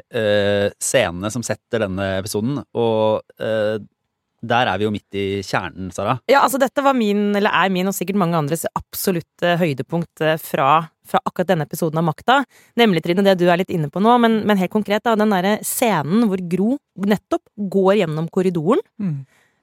uh, 0.03 0.69
scenene 0.83 1.31
som 1.31 1.45
setter 1.47 1.85
denne 1.85 2.09
episoden. 2.19 2.59
Og 2.75 3.23
eh, 3.39 3.77
der 4.43 4.67
er 4.67 4.79
vi 4.81 4.87
jo 4.87 4.93
midt 4.93 5.19
i 5.19 5.27
kjernen, 5.47 5.91
Sara. 5.95 6.17
Ja, 6.31 6.43
altså 6.43 6.59
dette 6.61 6.83
var 6.85 6.97
min, 6.99 7.31
eller 7.39 7.55
er 7.55 7.71
min, 7.73 7.89
og 7.91 7.95
sikkert 7.97 8.19
mange 8.21 8.39
andres 8.39 8.65
absolutte 8.75 9.55
høydepunkt 9.61 10.25
eh, 10.25 10.39
fra, 10.41 10.71
fra 11.07 11.21
akkurat 11.23 11.53
denne 11.53 11.67
episoden 11.69 12.01
av 12.01 12.09
Makta. 12.09 12.41
Nemlig, 12.81 13.05
Trine, 13.05 13.25
det 13.27 13.37
du 13.41 13.47
er 13.47 13.63
litt 13.63 13.71
inne 13.75 13.91
på 13.93 14.03
nå, 14.03 14.17
men, 14.23 14.41
men 14.49 14.59
helt 14.61 14.75
konkret, 14.75 15.05
da, 15.07 15.15
den 15.19 15.35
derre 15.35 15.59
scenen 15.67 16.27
hvor 16.31 16.43
Gro 16.53 16.75
nettopp 17.07 17.47
går 17.73 18.03
gjennom 18.03 18.29
korridoren. 18.35 18.83
Mm. 19.03 19.23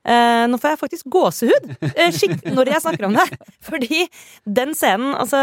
Eh, 0.10 0.46
nå 0.48 0.58
får 0.58 0.74
jeg 0.74 0.80
faktisk 0.80 1.10
gåsehud 1.12 1.74
eh, 1.92 2.20
når 2.56 2.72
jeg 2.72 2.84
snakker 2.86 3.10
om 3.10 3.18
det. 3.20 3.28
Fordi 3.68 4.06
den 4.48 4.72
scenen, 4.80 5.12
altså 5.12 5.42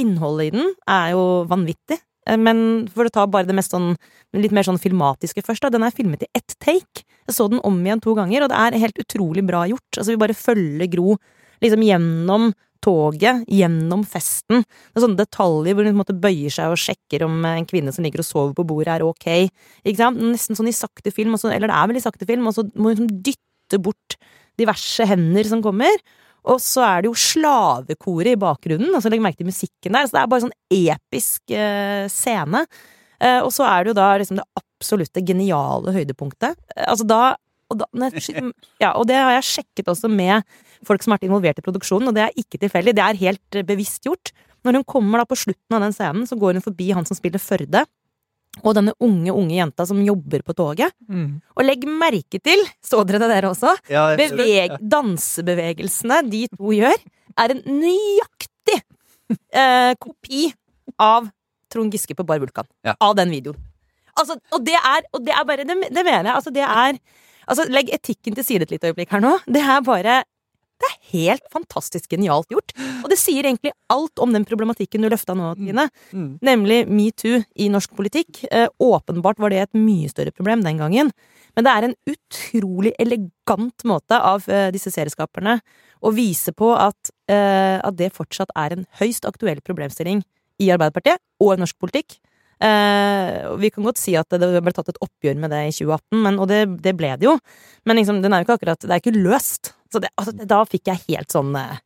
innholdet 0.00 0.48
i 0.48 0.54
den, 0.56 0.72
er 0.88 1.12
jo 1.14 1.26
vanvittig. 1.50 2.00
Eh, 2.30 2.38
Men 2.38 2.86
for 2.94 3.08
å 3.08 3.12
ta 3.12 3.26
bare 3.26 3.48
det 3.48 3.56
mest 3.58 3.74
sånn, 3.74 3.92
litt 4.38 4.54
mer 4.54 4.66
sånn 4.66 4.80
filmatiske 4.80 5.42
først, 5.46 5.66
da. 5.66 5.72
Den 5.74 5.86
er 5.86 5.94
filmet 5.94 6.22
i 6.22 6.30
ett 6.34 6.54
take. 6.62 7.04
Jeg 7.26 7.36
så 7.36 7.48
den 7.50 7.62
om 7.66 7.78
igjen 7.82 8.02
to 8.02 8.14
ganger, 8.14 8.44
og 8.44 8.52
det 8.52 8.58
er 8.58 8.80
helt 8.86 8.98
utrolig 9.02 9.44
bra 9.46 9.66
gjort. 9.70 9.98
Altså, 9.98 10.14
vi 10.14 10.22
bare 10.22 10.38
følger 10.38 10.90
Gro 10.90 11.16
liksom 11.60 11.82
gjennom 11.84 12.52
toget, 12.80 13.44
gjennom 13.52 14.06
festen. 14.08 14.62
Det 14.64 14.96
er 14.96 15.04
sånne 15.04 15.20
detaljer 15.20 15.76
hvor 15.76 15.84
hun 15.84 15.98
måte 15.98 16.16
bøyer 16.16 16.52
seg 16.54 16.72
og 16.72 16.80
sjekker 16.80 17.26
om 17.26 17.42
en 17.44 17.66
kvinne 17.68 17.92
som 17.92 18.06
ligger 18.06 18.22
og 18.22 18.28
sover 18.28 18.54
på 18.56 18.64
bordet, 18.70 18.94
er 18.94 19.04
ok. 19.04 19.28
Ikke 19.84 20.00
sant? 20.00 20.22
Nesten 20.24 20.56
sånn 20.56 20.70
i 20.70 20.76
sakte 20.76 21.12
film, 21.12 21.36
også, 21.36 21.52
eller 21.52 21.68
det 21.68 21.76
er 21.76 21.90
vel 21.90 22.00
i 22.00 22.04
sakte 22.06 22.28
film, 22.28 22.48
og 22.48 22.56
så 22.56 22.64
må 22.72 22.94
hun 22.94 22.96
liksom 22.96 23.10
dytte 23.28 23.82
bort 23.84 24.16
diverse 24.60 25.04
hender 25.06 25.44
som 25.48 25.60
kommer. 25.64 25.92
Og 26.48 26.60
så 26.64 26.84
er 26.86 27.02
det 27.02 27.10
jo 27.10 27.18
slavekoret 27.18 28.32
i 28.32 28.40
bakgrunnen, 28.40 28.94
altså 28.96 29.12
legg 29.12 29.22
merke 29.24 29.42
til 29.42 29.50
musikken 29.50 29.96
der. 29.96 30.08
Så 30.08 30.16
det 30.16 30.22
er 30.22 30.32
bare 30.32 30.46
sånn 30.46 30.56
episk 30.72 31.52
eh, 31.52 32.06
scene. 32.12 32.64
Eh, 33.20 33.40
og 33.44 33.52
så 33.52 33.66
er 33.68 33.84
det 33.84 33.92
jo 33.92 33.98
da 34.00 34.08
liksom 34.20 34.40
det 34.40 34.48
absolutte 34.56 35.24
geniale 35.26 35.94
høydepunktet. 35.96 36.60
Eh, 36.76 36.86
altså 36.88 37.06
da 37.08 37.22
og, 37.70 37.78
da, 37.78 37.86
ja, 38.82 38.94
og 38.96 39.04
det 39.06 39.18
har 39.20 39.36
jeg 39.36 39.46
sjekket 39.46 39.90
også 39.92 40.10
med 40.10 40.42
folk 40.86 41.04
som 41.04 41.12
har 41.12 41.20
vært 41.20 41.28
involvert 41.28 41.60
i 41.60 41.64
produksjonen, 41.64 42.10
og 42.10 42.16
det 42.16 42.24
er 42.24 42.40
ikke 42.40 42.58
tilfeldig. 42.64 42.96
Det 42.98 43.04
er 43.04 43.20
helt 43.20 43.58
eh, 43.58 43.66
bevisst 43.66 44.08
gjort. 44.08 44.32
Når 44.66 44.80
hun 44.80 44.88
kommer 44.88 45.22
da 45.22 45.28
på 45.28 45.38
slutten 45.38 45.76
av 45.76 45.84
den 45.84 45.94
scenen, 45.96 46.26
så 46.28 46.36
går 46.40 46.58
hun 46.58 46.64
forbi 46.64 46.90
han 46.96 47.06
som 47.08 47.16
spiller 47.16 47.40
Førde, 47.42 47.84
og 48.60 48.74
denne 48.76 48.92
unge, 49.00 49.30
unge 49.32 49.56
jenta 49.56 49.86
som 49.88 50.00
jobber 50.04 50.42
på 50.46 50.54
toget. 50.58 50.94
Mm. 51.08 51.38
Og 51.56 51.64
legg 51.64 51.86
merke 51.88 52.40
til, 52.42 52.62
så 52.84 53.04
dere 53.06 53.22
det 53.22 53.30
dere 53.32 53.52
også, 53.52 53.76
Ja, 53.90 54.08
Beveg, 54.18 54.76
dansebevegelsene 54.82 56.22
de 56.28 56.44
to 56.52 56.74
gjør, 56.74 56.98
er 57.40 57.54
en 57.54 57.62
nøyaktig 57.68 58.80
eh, 59.54 59.94
kopi 60.02 60.50
av 61.00 61.30
Trond 61.70 61.94
Giske 61.94 62.16
på 62.18 62.26
Bar 62.26 62.42
Vulkan. 62.42 62.68
Ja. 62.84 62.96
Av 62.98 63.14
den 63.18 63.32
videoen. 63.32 63.58
Altså, 64.18 64.36
og 64.52 64.64
det 64.66 64.74
er, 64.76 65.06
og 65.14 65.22
det 65.24 65.32
er 65.32 65.44
bare 65.46 65.64
Det, 65.64 65.76
det 65.94 66.02
mener 66.04 66.26
jeg. 66.26 66.34
Altså, 66.34 66.50
det 66.52 66.66
er 66.66 66.98
Altså, 67.50 67.64
legg 67.72 67.88
etikken 67.90 68.36
til 68.36 68.46
side 68.46 68.66
et 68.66 68.74
lite 68.74 68.90
øyeblikk 68.90 69.10
her 69.10 69.22
nå. 69.24 69.32
Det 69.50 69.62
er 69.64 69.80
bare 69.82 70.20
Det 70.80 70.88
er 70.88 71.00
helt 71.12 71.44
fantastisk 71.52 72.14
genialt 72.14 72.48
gjort. 72.52 72.72
Og 73.02 73.10
det 73.12 73.18
sier 73.20 73.44
egentlig 73.44 73.74
alt 73.92 74.22
om 74.22 74.32
den 74.32 74.46
problematikken 74.48 75.04
du 75.04 75.10
løfta 75.12 75.36
nå, 75.36 75.52
Tine. 75.58 75.88
Mm. 76.16 76.30
Nemlig 76.46 76.80
metoo 76.88 77.42
i 77.60 77.68
norsk 77.72 77.92
politikk. 77.98 78.44
Eh, 78.48 78.68
åpenbart 78.80 79.42
var 79.42 79.52
det 79.52 79.60
et 79.66 79.76
mye 79.76 80.08
større 80.12 80.32
problem 80.32 80.64
den 80.64 80.80
gangen. 80.80 81.12
Men 81.58 81.66
det 81.66 81.74
er 81.74 81.86
en 81.88 81.96
utrolig 82.08 82.94
elegant 83.02 83.84
måte 83.88 84.16
av 84.16 84.46
eh, 84.48 84.70
disse 84.72 84.92
serieskaperne 84.94 85.58
å 86.00 86.14
vise 86.16 86.54
på 86.56 86.72
at, 86.78 87.12
eh, 87.28 87.76
at 87.76 87.98
det 87.98 88.14
fortsatt 88.16 88.54
er 88.56 88.78
en 88.78 88.88
høyst 89.02 89.28
aktuell 89.28 89.60
problemstilling 89.66 90.24
i 90.60 90.70
Arbeiderpartiet 90.72 91.20
og 91.42 91.54
i 91.54 91.60
norsk 91.60 91.76
politikk. 91.80 92.20
Vi 92.60 93.68
kan 93.72 93.86
godt 93.86 93.96
si 93.96 94.12
at 94.20 94.34
det 94.36 94.60
ble 94.60 94.72
tatt 94.76 94.90
et 94.92 94.98
oppgjør 95.00 95.38
med 95.40 95.48
det 95.48 95.62
i 95.64 95.70
2018, 95.72 96.18
men, 96.20 96.36
og 96.36 96.50
det, 96.50 96.58
det 96.84 96.92
ble 96.92 97.14
det 97.16 97.24
jo. 97.24 97.38
Men 97.88 97.96
liksom, 97.96 98.18
den 98.20 98.36
er 98.36 98.42
jo 98.42 98.44
ikke 98.44 98.58
akkurat 98.58 98.84
Det 98.84 98.92
er 98.92 99.00
ikke 99.00 99.16
løst. 99.16 99.70
Så 99.90 100.02
det, 100.02 100.10
altså, 100.16 100.34
da 100.46 100.60
fikk 100.68 100.90
jeg 100.90 101.04
helt 101.08 101.32
sånn 101.34 101.54
eh, 101.58 101.78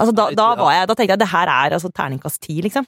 Altså, 0.00 0.14
da, 0.16 0.30
da, 0.32 0.44
var 0.56 0.72
jeg, 0.72 0.86
da 0.88 0.94
tenkte 0.96 1.12
jeg 1.12 1.20
det 1.20 1.26
her 1.28 1.50
er 1.52 1.74
altså 1.76 1.90
terningkast 1.92 2.40
ti, 2.40 2.54
liksom. 2.64 2.86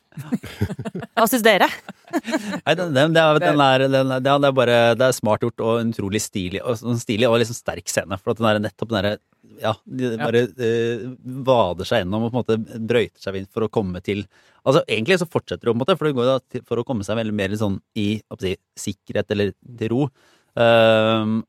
Hva 1.12 1.26
syns 1.28 1.42
dere? 1.44 1.66
Nei, 2.08 2.72
den, 2.78 2.94
den, 2.96 3.12
det, 3.12 3.20
er, 3.20 3.40
den 3.42 3.60
er, 3.60 3.84
den, 3.84 4.14
er- 4.16 4.22
det, 4.24 4.32
er, 4.32 4.54
bare 4.56 4.78
Det 4.96 5.08
er 5.10 5.16
smart 5.16 5.44
gjort 5.44 5.60
og 5.60 5.82
utrolig 5.82 6.22
stilig 6.24 6.62
og, 6.62 6.78
sånn 6.80 7.00
stilig 7.00 7.28
og 7.28 7.36
liksom 7.42 7.58
sterk 7.58 7.92
scene. 7.92 8.16
For 8.16 8.32
at 8.32 8.40
den 8.40 8.48
er 8.48 8.62
nettopp 8.64 8.94
den 8.94 8.98
derre 8.98 9.12
Ja, 9.60 9.74
de 9.84 10.14
bare 10.22 10.42
uh, 10.48 11.04
vader 11.50 11.90
seg 11.90 12.00
gjennom 12.00 12.24
og 12.24 12.32
på 12.32 12.40
en 12.40 12.46
måte 12.46 12.80
brøyter 12.80 13.26
seg 13.26 13.36
inn 13.42 13.50
for 13.52 13.66
å 13.66 13.70
komme 13.72 14.00
til 14.04 14.24
Altså 14.62 14.80
Egentlig 14.86 15.18
så 15.20 15.28
fortsetter 15.28 15.66
det 15.66 15.72
på 15.72 15.74
en 15.74 15.82
måte, 15.82 15.98
for 15.98 16.08
det 16.08 16.16
går 16.16 16.28
da 16.30 16.38
til, 16.54 16.62
for 16.64 16.80
å 16.80 16.86
komme 16.86 17.04
seg 17.04 17.18
veldig 17.18 17.34
mer 17.34 17.52
sånn 17.58 17.76
i 17.98 18.06
si, 18.40 18.54
sikkerhet 18.78 19.34
eller 19.34 19.52
til 19.66 19.92
ro. 19.92 20.06
Um, 20.54 21.40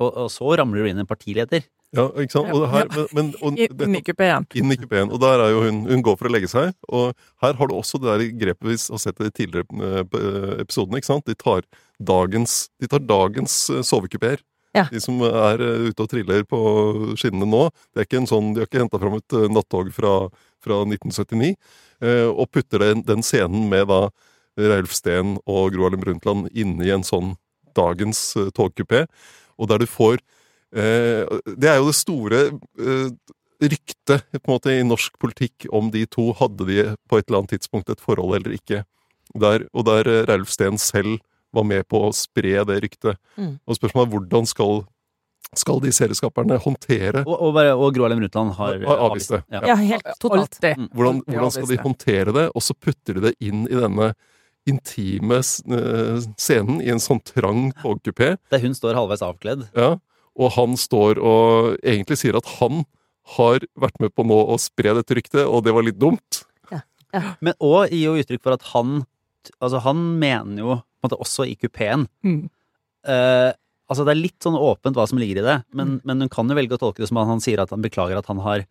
og, 0.00 0.08
og 0.08 0.28
så 0.32 0.54
ramler 0.56 0.86
du 0.86 0.90
inn 0.92 1.02
en 1.02 1.08
partileder. 1.10 1.66
Ja, 1.96 2.04
ikke 2.22 2.36
sant? 2.36 2.52
Og 2.54 2.68
her, 2.70 2.86
men, 2.94 3.06
men, 3.16 3.30
og 3.42 3.56
Inn 3.58 3.96
i 3.98 4.02
kupeen. 4.06 4.44
inn 4.54 4.70
i 4.70 4.76
kupeen. 4.78 5.10
Og 5.10 5.18
der 5.22 5.42
er 5.42 5.50
jo 5.50 5.64
hun 5.64 5.80
Hun 5.90 6.04
går 6.06 6.18
for 6.20 6.28
å 6.28 6.32
legge 6.32 6.50
seg. 6.50 6.70
Og 6.88 7.16
her 7.42 7.56
har 7.58 7.70
du 7.70 7.74
også 7.74 7.98
det 7.98 8.12
der 8.12 8.36
grepet 8.44 8.68
vi 8.68 8.76
har 8.78 9.02
sett 9.02 9.18
i 9.18 9.26
de 9.26 9.32
tidligere 9.34 9.66
eh, 9.90 10.60
episodene. 10.62 11.00
ikke 11.00 11.10
sant? 11.10 11.26
De 11.26 11.34
tar 11.34 11.66
dagens, 11.98 12.68
de 12.80 12.86
tar 12.86 13.02
dagens 13.02 13.56
eh, 13.74 13.82
sovekupeer. 13.82 14.38
Ja. 14.76 14.84
De 14.86 15.00
som 15.02 15.18
er 15.26 15.58
eh, 15.66 15.88
ute 15.90 16.06
og 16.06 16.10
triller 16.12 16.46
på 16.46 16.60
skinnene 17.18 17.48
nå. 17.50 17.66
Det 17.90 18.04
er 18.04 18.06
ikke 18.06 18.22
en 18.22 18.30
sånn, 18.30 18.54
De 18.54 18.62
har 18.62 18.70
ikke 18.70 18.84
henta 18.84 19.00
fram 19.02 19.18
et 19.18 19.38
eh, 19.40 19.50
nattog 19.50 19.90
fra, 19.96 20.14
fra 20.62 20.82
1979 20.86 21.56
eh, 22.06 22.28
og 22.30 22.46
putter 22.54 22.86
den, 22.86 23.02
den 23.02 23.26
scenen 23.26 23.66
med 23.72 23.88
da 23.90 24.04
Reilf 24.60 24.94
Steen 24.94 25.40
og 25.48 25.72
Gro 25.74 25.88
Harlem 25.88 26.02
Brundtland 26.06 26.50
inni 26.54 26.86
i 26.86 26.94
en 26.94 27.02
sånn 27.06 27.34
dagens 27.74 28.36
eh, 28.38 28.52
togkupé. 28.54 29.08
Og 29.58 29.68
der 29.70 29.82
du 29.82 29.90
får 29.90 30.20
eh, 30.20 30.28
Det 30.70 31.66
er 31.66 31.80
jo 31.80 31.88
det 31.88 31.96
store 31.98 32.42
ryktet 33.60 34.24
på 34.32 34.46
en 34.48 34.54
måte 34.54 34.72
i 34.72 34.84
norsk 34.86 35.18
politikk 35.20 35.66
om 35.74 35.90
de 35.92 36.06
to 36.08 36.30
hadde 36.38 36.66
de 36.68 36.84
på 37.10 37.18
et 37.18 37.26
eller 37.28 37.42
annet 37.42 37.56
tidspunkt 37.56 37.90
et 37.92 38.00
forhold 38.00 38.38
eller 38.38 38.56
ikke. 38.56 38.84
Der, 39.34 39.66
og 39.72 39.84
der 39.86 40.06
Reilf 40.06 40.30
Ralf 40.30 40.54
Steen 40.54 40.78
selv 40.80 41.18
var 41.54 41.66
med 41.66 41.86
på 41.90 42.00
å 42.06 42.14
spre 42.14 42.64
det 42.66 42.80
ryktet. 42.84 43.18
Mm. 43.36 43.58
Og 43.66 43.78
spørsmålet 43.78 44.08
er 44.08 44.14
hvordan 44.14 44.48
skal, 44.48 44.82
skal 45.58 45.80
de 45.82 45.92
serieskaperne 45.94 46.58
håndtere 46.62 47.24
Og, 47.24 47.34
og, 47.36 47.54
bare, 47.56 47.76
og 47.76 47.94
Gro 47.94 48.06
Harlem 48.06 48.22
Brundtland 48.22 48.54
har 48.58 48.82
Har 48.86 49.06
avvist 49.08 49.34
det. 49.34 49.42
Ja. 49.52 49.62
Ja, 49.72 49.78
helt 49.78 50.10
totalt. 50.22 50.58
Alltid. 50.60 50.90
hvordan, 50.94 51.22
hvordan 51.26 51.54
skal 51.56 51.72
de 51.72 51.80
håndtere 51.84 52.36
det? 52.36 52.50
Og 52.54 52.64
så 52.64 52.76
putter 52.78 53.18
de 53.18 53.28
det 53.28 53.34
inn 53.42 53.66
i 53.68 53.78
denne 53.78 54.12
intime 54.68 55.40
eh, 55.40 56.20
scenen 56.38 56.82
i 56.84 56.90
en 56.92 57.00
sånn 57.02 57.22
trang 57.26 57.70
togkupé. 57.80 58.34
Der 58.52 58.62
hun 58.62 58.76
står 58.76 58.98
halvveis 58.98 59.24
avkledd. 59.24 59.64
Ja, 59.74 59.96
og 60.38 60.52
han 60.52 60.76
står 60.78 61.18
og 61.18 61.76
egentlig 61.82 62.18
sier 62.20 62.36
at 62.38 62.46
han 62.60 62.84
har 63.36 63.60
vært 63.78 64.00
med 64.00 64.14
på 64.14 64.24
nå 64.26 64.36
å 64.50 64.56
spre 64.58 64.94
dette 64.96 65.14
ryktet, 65.14 65.44
og 65.46 65.64
det 65.64 65.74
var 65.74 65.82
litt 65.86 65.98
dumt. 66.00 66.44
Men 67.42 67.54
òg 67.60 67.90
gir 67.90 68.04
jo 68.06 68.16
uttrykk 68.22 68.42
for 68.42 68.52
at 68.54 68.62
han 68.74 69.00
Altså, 69.58 69.80
han 69.80 69.96
mener 70.20 70.58
jo 70.60 70.74
på 70.76 71.00
en 71.00 71.08
måte 71.08 71.16
også 71.18 71.46
i 71.48 71.54
kupeen 71.56 72.06
Mm. 72.22 72.50
eh, 73.08 73.52
Altså, 73.90 74.04
det 74.04 74.12
er 74.12 74.20
litt 74.22 74.38
sånn 74.38 74.54
åpent 74.54 74.94
hva 74.94 75.08
som 75.08 75.18
ligger 75.18 75.40
i 75.40 75.42
det, 75.46 75.64
men, 75.74 75.96
Mm. 75.96 76.00
men 76.04 76.20
hun 76.20 76.28
kan 76.28 76.46
jo 76.48 76.54
velge 76.54 76.76
å 76.76 76.78
tolke 76.78 76.98
det 77.02 77.08
som 77.08 77.16
at 77.18 77.26
han 77.26 77.40
sier 77.40 77.58
at 77.58 77.70
han 77.70 77.82
beklager 77.82 78.16
at 78.18 78.26
han 78.26 78.38
har 78.38 78.66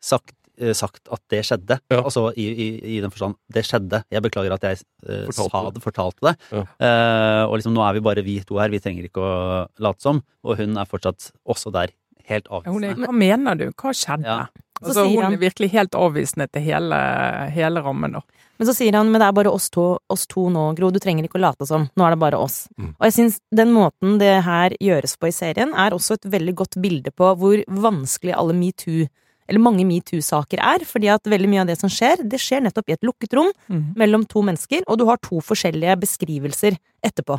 sagt, 0.00 0.32
sagt 0.76 1.08
at 1.12 1.20
det 1.32 1.40
skjedde. 1.48 1.78
Ja. 1.90 2.00
Altså 2.02 2.26
i, 2.36 2.46
i, 2.52 2.66
i 2.96 3.00
den 3.00 3.10
forstand 3.10 3.34
det 3.52 3.64
skjedde. 3.64 4.02
Jeg 4.12 4.22
beklager 4.22 4.52
at 4.56 4.62
jeg 4.68 4.80
eh, 5.08 5.24
Fortalte 5.30 5.50
sa 5.50 5.70
det. 5.70 5.82
fortalte 5.82 6.28
det. 6.28 6.34
Ja. 6.52 6.64
Eh, 6.86 7.44
og 7.48 7.56
liksom 7.58 7.74
nå 7.76 7.82
er 7.88 7.94
vi 7.98 8.04
bare 8.04 8.22
vi 8.26 8.38
to 8.46 8.58
her, 8.60 8.68
vi 8.72 8.80
trenger 8.84 9.08
ikke 9.08 9.22
å 9.22 9.66
late 9.82 10.00
som. 10.04 10.22
Og 10.44 10.58
hun 10.60 10.76
er 10.76 10.84
fortsatt 10.90 11.30
også 11.48 11.72
der, 11.72 11.94
helt 12.28 12.46
Ja, 12.50 12.60
Hun 12.66 12.84
avvisende. 12.84 13.08
hva 13.08 13.16
mener 13.18 13.54
du? 13.58 13.66
Hva 13.72 13.90
skjedde? 13.96 14.26
Ja. 14.28 14.46
Så 14.82 14.88
Altså, 14.90 15.02
sier 15.06 15.14
hun 15.14 15.22
han- 15.24 15.34
er 15.34 15.38
virkelig 15.38 15.68
helt 15.70 15.94
avvisende 15.94 16.46
til 16.50 16.62
hele, 16.62 16.96
hele 17.54 17.82
rammen. 17.84 18.12
Da. 18.16 18.20
Men 18.58 18.66
så 18.66 18.74
sier 18.74 18.92
han 18.98 19.10
men 19.12 19.20
det 19.20 19.28
er 19.28 19.32
bare 19.32 19.50
oss 19.52 19.68
to, 19.70 19.98
oss 20.10 20.26
to 20.26 20.48
nå, 20.50 20.74
Gro. 20.74 20.90
Du 20.90 20.98
trenger 20.98 21.24
ikke 21.28 21.38
å 21.38 21.42
late 21.44 21.66
som. 21.66 21.88
Nå 21.96 22.04
er 22.06 22.10
det 22.16 22.18
bare 22.18 22.38
oss. 22.38 22.66
Mm. 22.78 22.88
Og 22.98 23.06
jeg 23.06 23.12
syns 23.14 23.38
den 23.54 23.70
måten 23.74 24.18
det 24.18 24.42
her 24.42 24.70
gjøres 24.82 25.14
på 25.18 25.28
i 25.30 25.34
serien, 25.34 25.72
er 25.74 25.90
også 25.94 26.14
et 26.18 26.26
veldig 26.34 26.54
godt 26.54 26.80
bilde 26.82 27.10
på 27.14 27.30
hvor 27.38 27.62
vanskelig 27.68 28.34
alle 28.36 28.54
metoo 28.58 29.06
eller 29.52 29.62
mange 29.62 29.84
metoo-saker 29.84 30.62
er, 30.64 30.86
fordi 30.88 31.10
at 31.12 31.28
veldig 31.28 31.50
mye 31.52 31.62
av 31.62 31.68
det 31.68 31.76
som 31.78 31.92
skjer, 31.92 32.24
det 32.24 32.40
skjer 32.40 32.64
nettopp 32.64 32.88
i 32.88 32.96
et 32.96 33.04
lukket 33.04 33.36
rom 33.36 33.52
Mm. 33.68 33.92
mellom 34.00 34.24
to 34.26 34.40
mennesker, 34.42 34.82
og 34.88 34.98
du 34.98 35.04
har 35.06 35.20
to 35.20 35.38
forskjellige 35.44 35.98
beskrivelser 36.00 36.78
etterpå. 37.04 37.36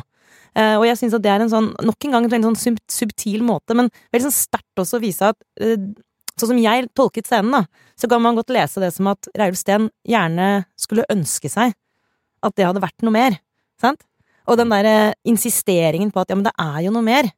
Uh, 0.54 0.78
og 0.78 0.86
jeg 0.86 0.96
syns 1.00 1.14
at 1.18 1.22
det 1.22 1.30
er 1.34 1.42
en 1.42 1.50
sånn, 1.50 1.68
nok 1.82 2.06
en 2.06 2.14
gang 2.14 2.24
en 2.24 2.30
veldig 2.30 2.54
sånn 2.54 2.78
subtil 2.88 3.42
måte, 3.42 3.74
men 3.74 3.90
veldig 4.14 4.28
sånn 4.28 4.38
sterkt 4.38 4.78
også 4.78 5.00
å 5.00 5.02
vise 5.02 5.32
at 5.34 5.38
uh, 5.60 5.76
Sånn 6.34 6.48
som 6.50 6.58
jeg 6.58 6.88
tolket 6.98 7.28
scenen, 7.28 7.52
da, 7.54 7.60
så 7.94 8.08
kan 8.10 8.18
man 8.20 8.34
godt 8.34 8.48
lese 8.50 8.80
det 8.82 8.88
som 8.90 9.06
at 9.06 9.28
Reiulf 9.38 9.54
Steen 9.60 9.84
gjerne 10.02 10.64
skulle 10.74 11.04
ønske 11.08 11.46
seg 11.46 11.76
at 12.42 12.56
det 12.58 12.66
hadde 12.66 12.82
vært 12.82 13.04
noe 13.06 13.14
mer. 13.14 13.36
Sant? 13.78 14.02
Og 14.50 14.58
den 14.58 14.72
derre 14.72 15.14
insisteringen 15.30 16.10
på 16.10 16.24
at 16.24 16.32
ja, 16.32 16.34
men 16.34 16.48
det 16.48 16.52
er 16.58 16.80
jo 16.88 16.90
noe 16.96 17.06
mer, 17.06 17.30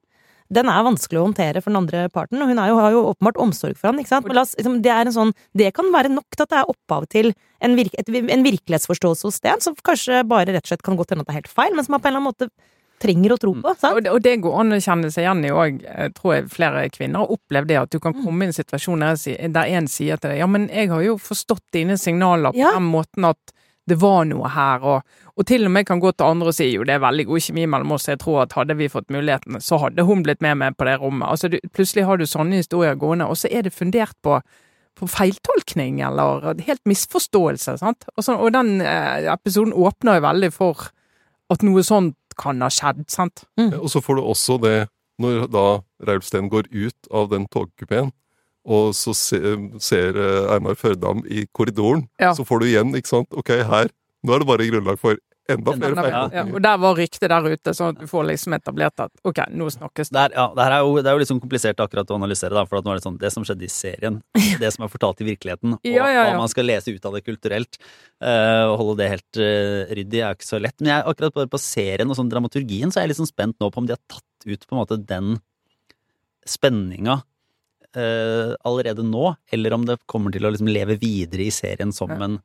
den 0.53 0.69
er 0.71 0.85
vanskelig 0.87 1.19
å 1.21 1.25
håndtere 1.27 1.63
for 1.63 1.71
den 1.73 1.81
andre 1.83 2.09
parten, 2.15 2.41
og 2.43 2.49
hun 2.49 2.59
er 2.63 2.69
jo, 2.71 2.77
har 2.79 2.93
jo 2.95 3.03
åpenbart 3.15 3.41
omsorg 3.43 3.77
for 3.77 3.89
han, 3.91 3.99
ikke 3.99 4.13
sant. 4.13 4.27
Men 4.29 4.39
oss, 4.39 4.55
liksom, 4.59 4.81
det 4.83 4.93
er 4.93 5.07
en 5.07 5.13
sånn 5.17 5.33
Det 5.57 5.73
kan 5.75 5.91
være 5.93 6.09
nok 6.13 6.29
til 6.37 6.43
at 6.47 6.51
det 6.51 6.59
er 6.61 6.71
opphav 6.71 7.07
til 7.09 7.33
en, 7.61 7.75
virke, 7.77 7.99
et, 7.99 8.09
en 8.09 8.45
virkelighetsforståelse 8.47 9.23
hos 9.27 9.35
Sten, 9.41 9.61
som 9.61 9.75
kanskje 9.83 10.23
bare 10.29 10.53
rett 10.55 10.65
og 10.65 10.69
slett 10.75 10.83
kan 10.87 10.97
godt 10.97 11.11
hende 11.11 11.23
at 11.23 11.29
det 11.29 11.35
er 11.35 11.41
helt 11.43 11.53
feil, 11.53 11.75
men 11.75 11.85
som 11.85 11.95
han 11.97 12.01
på 12.05 12.09
en 12.09 12.15
eller 12.17 12.23
annen 12.23 12.31
måte 12.33 12.51
trenger 13.03 13.35
å 13.35 13.37
tro 13.37 13.53
på. 13.61 13.73
sant? 13.77 14.07
Og 14.09 14.23
det, 14.25 14.37
går 14.41 14.55
an 14.61 14.73
å 14.73 14.81
kjenne 14.81 15.11
seg 15.13 15.27
igjen 15.27 15.43
i 15.45 15.51
òg. 15.53 15.83
Tror 16.17 16.33
jeg 16.33 16.47
flere 16.49 16.87
kvinner 16.95 17.21
har 17.27 17.35
opplevd 17.35 17.69
det. 17.69 17.77
At 17.77 17.91
du 17.93 17.99
kan 18.01 18.15
Mm. 18.15 18.23
komme 18.25 18.43
i 18.43 18.47
en 18.47 18.57
situasjon 18.57 19.01
der, 19.05 19.49
der 19.53 19.67
en 19.77 19.87
sier 19.87 20.17
til 20.17 20.31
deg 20.31 20.39
Ja, 20.39 20.47
men 20.47 20.69
jeg 20.73 20.89
har 20.89 21.03
jo 21.05 21.19
forstått 21.19 21.61
dine 21.77 21.99
signaler 22.01 22.53
på 22.53 22.57
Ja. 22.63 22.73
den 22.73 22.89
måten 22.89 23.29
at 23.29 23.53
det 23.87 23.99
var 24.03 24.25
noe 24.27 24.51
her, 24.51 24.83
og, 24.83 25.18
og 25.38 25.46
til 25.46 25.68
og 25.68 25.72
med 25.75 25.87
kan 25.87 26.01
gå 26.03 26.11
til 26.12 26.27
andre 26.27 26.51
og 26.51 26.57
si 26.57 26.66
jo, 26.72 26.85
det 26.87 26.96
er 26.96 27.05
veldig 27.05 27.27
god 27.29 27.44
kjemi 27.46 27.66
mellom 27.70 27.94
oss, 27.94 28.09
jeg 28.11 28.18
tror 28.22 28.42
at 28.42 28.57
hadde 28.59 28.75
vi 28.79 28.90
fått 28.90 29.12
muligheten, 29.14 29.61
så 29.62 29.79
hadde 29.85 30.07
hun 30.09 30.25
blitt 30.27 30.42
med 30.42 30.59
meg 30.59 30.79
på 30.79 30.88
det 30.88 30.96
rommet. 31.03 31.29
Altså, 31.29 31.53
du, 31.53 31.61
plutselig 31.77 32.07
har 32.09 32.18
du 32.18 32.27
sånne 32.27 32.62
historier 32.62 32.99
gående, 32.99 33.29
og 33.31 33.38
så 33.38 33.51
er 33.53 33.66
det 33.66 33.77
fundert 33.77 34.16
på 34.27 34.40
på 34.96 35.07
feiltolkning 35.12 36.01
eller 36.01 36.55
helt 36.64 36.85
misforståelse. 36.88 37.77
sant? 37.83 38.07
Og, 38.16 38.25
så, 38.25 38.37
og 38.37 38.53
den 38.55 38.81
eh, 38.81 39.29
episoden 39.33 39.75
åpner 39.77 40.18
jo 40.18 40.25
veldig 40.25 40.53
for 40.55 40.87
at 41.53 41.64
noe 41.66 41.85
sånt 41.87 42.16
kan 42.40 42.62
ha 42.64 42.70
skjedd. 42.72 43.05
sant? 43.12 43.44
Og 43.77 43.90
så 43.92 44.03
får 44.05 44.18
du 44.18 44.22
også 44.25 44.57
det 44.62 44.77
når 45.22 45.46
da 45.53 45.66
Reiulf 46.05 46.27
Steen 46.29 46.51
går 46.53 46.68
ut 46.72 47.11
av 47.12 47.31
den 47.33 47.46
togkupeen, 47.53 48.11
og 48.66 48.90
så 48.98 49.14
se, 49.14 49.38
ser 49.83 50.18
eh, 50.18 50.50
Einar 50.57 50.74
Førdam 50.79 51.22
i 51.31 51.46
korridoren, 51.55 52.09
Ja. 52.20 52.33
så 52.35 52.44
får 52.46 52.61
du 52.64 52.66
igjen, 52.72 52.92
ikke 52.98 53.12
sant, 53.14 53.31
ok, 53.33 53.55
her, 53.70 53.88
nå 54.26 54.35
er 54.35 54.42
det 54.42 54.48
bare 54.50 54.66
grunnlag 54.72 54.98
for 54.98 55.16
enda 55.46 55.70
flere 55.76 55.94
Ja, 55.94 56.02
feiltolkninger. 56.02 56.55
og 56.59 56.62
der 56.64 56.79
var 56.83 56.96
ryktet 56.98 57.29
der 57.31 57.44
ute, 57.46 57.70
sånn 57.79 57.92
at 57.94 58.00
du 58.02 58.09
får 58.11 58.24
liksom 58.33 58.57
etablert 58.57 58.98
at 59.05 59.12
ok, 59.22 59.44
nå 59.55 59.68
snakkes 59.70 60.11
det. 60.11 60.24
Ja, 60.35 60.48
det, 60.57 60.64
her 60.66 60.72
er 60.74 60.81
jo, 60.83 60.96
det 60.98 61.07
er 61.12 61.20
jo 61.22 61.29
sånn 61.31 61.38
komplisert 61.44 61.79
akkurat 61.85 62.11
å 62.11 62.16
analysere, 62.18 62.50
da, 62.59 62.64
for 62.66 62.81
at 62.81 62.85
nå 62.88 62.90
er 62.90 62.98
det 62.98 63.05
sånn, 63.07 63.18
det 63.22 63.31
som 63.31 63.46
skjedde 63.46 63.62
i 63.62 63.70
serien, 63.70 64.16
det 64.62 64.72
som 64.74 64.83
er 64.83 64.90
fortalt 64.90 65.22
i 65.22 65.29
virkeligheten, 65.31 65.76
og 65.79 65.87
Ja, 65.87 66.09
ja, 66.11 66.24
ja. 66.24 66.24
hva 66.35 66.42
man 66.42 66.50
skal 66.50 66.66
lese 66.66 66.90
ut 66.90 67.07
av 67.07 67.14
det 67.14 67.22
kulturelt, 67.29 67.79
eh, 68.20 68.64
og 68.66 68.74
holde 68.83 68.96
det 69.05 69.11
helt 69.14 69.38
uh, 69.38 69.87
ryddig, 69.94 70.24
er 70.26 70.35
ikke 70.35 70.50
så 70.50 70.59
lett. 70.59 70.74
Men 70.83 70.96
jeg, 70.96 71.07
akkurat 71.14 71.38
bare 71.38 71.52
på 71.55 71.62
serien 71.62 72.11
og 72.11 72.18
sånn 72.18 72.33
dramaturgien, 72.35 72.90
så 72.90 72.98
er 72.98 73.07
jeg 73.07 73.14
litt 73.14 73.22
sånn 73.22 73.31
spent 73.31 73.55
nå 73.62 73.70
på 73.70 73.79
om 73.85 73.87
de 73.87 73.94
har 73.94 74.02
tatt 74.11 74.50
ut 74.50 74.66
på 74.66 74.74
en 74.74 74.83
måte 74.83 74.98
den 75.07 75.37
spenninga 76.46 77.20
allerede 77.97 79.05
nå, 79.07 79.35
eller 79.53 79.73
om 79.77 79.87
det 79.89 80.01
kommer 80.11 80.35
til 80.35 80.47
å 80.47 80.53
liksom 80.53 80.69
leve 80.71 80.99
videre 81.01 81.47
i 81.47 81.55
serien 81.55 81.95
som 81.95 82.13
en 82.13 82.39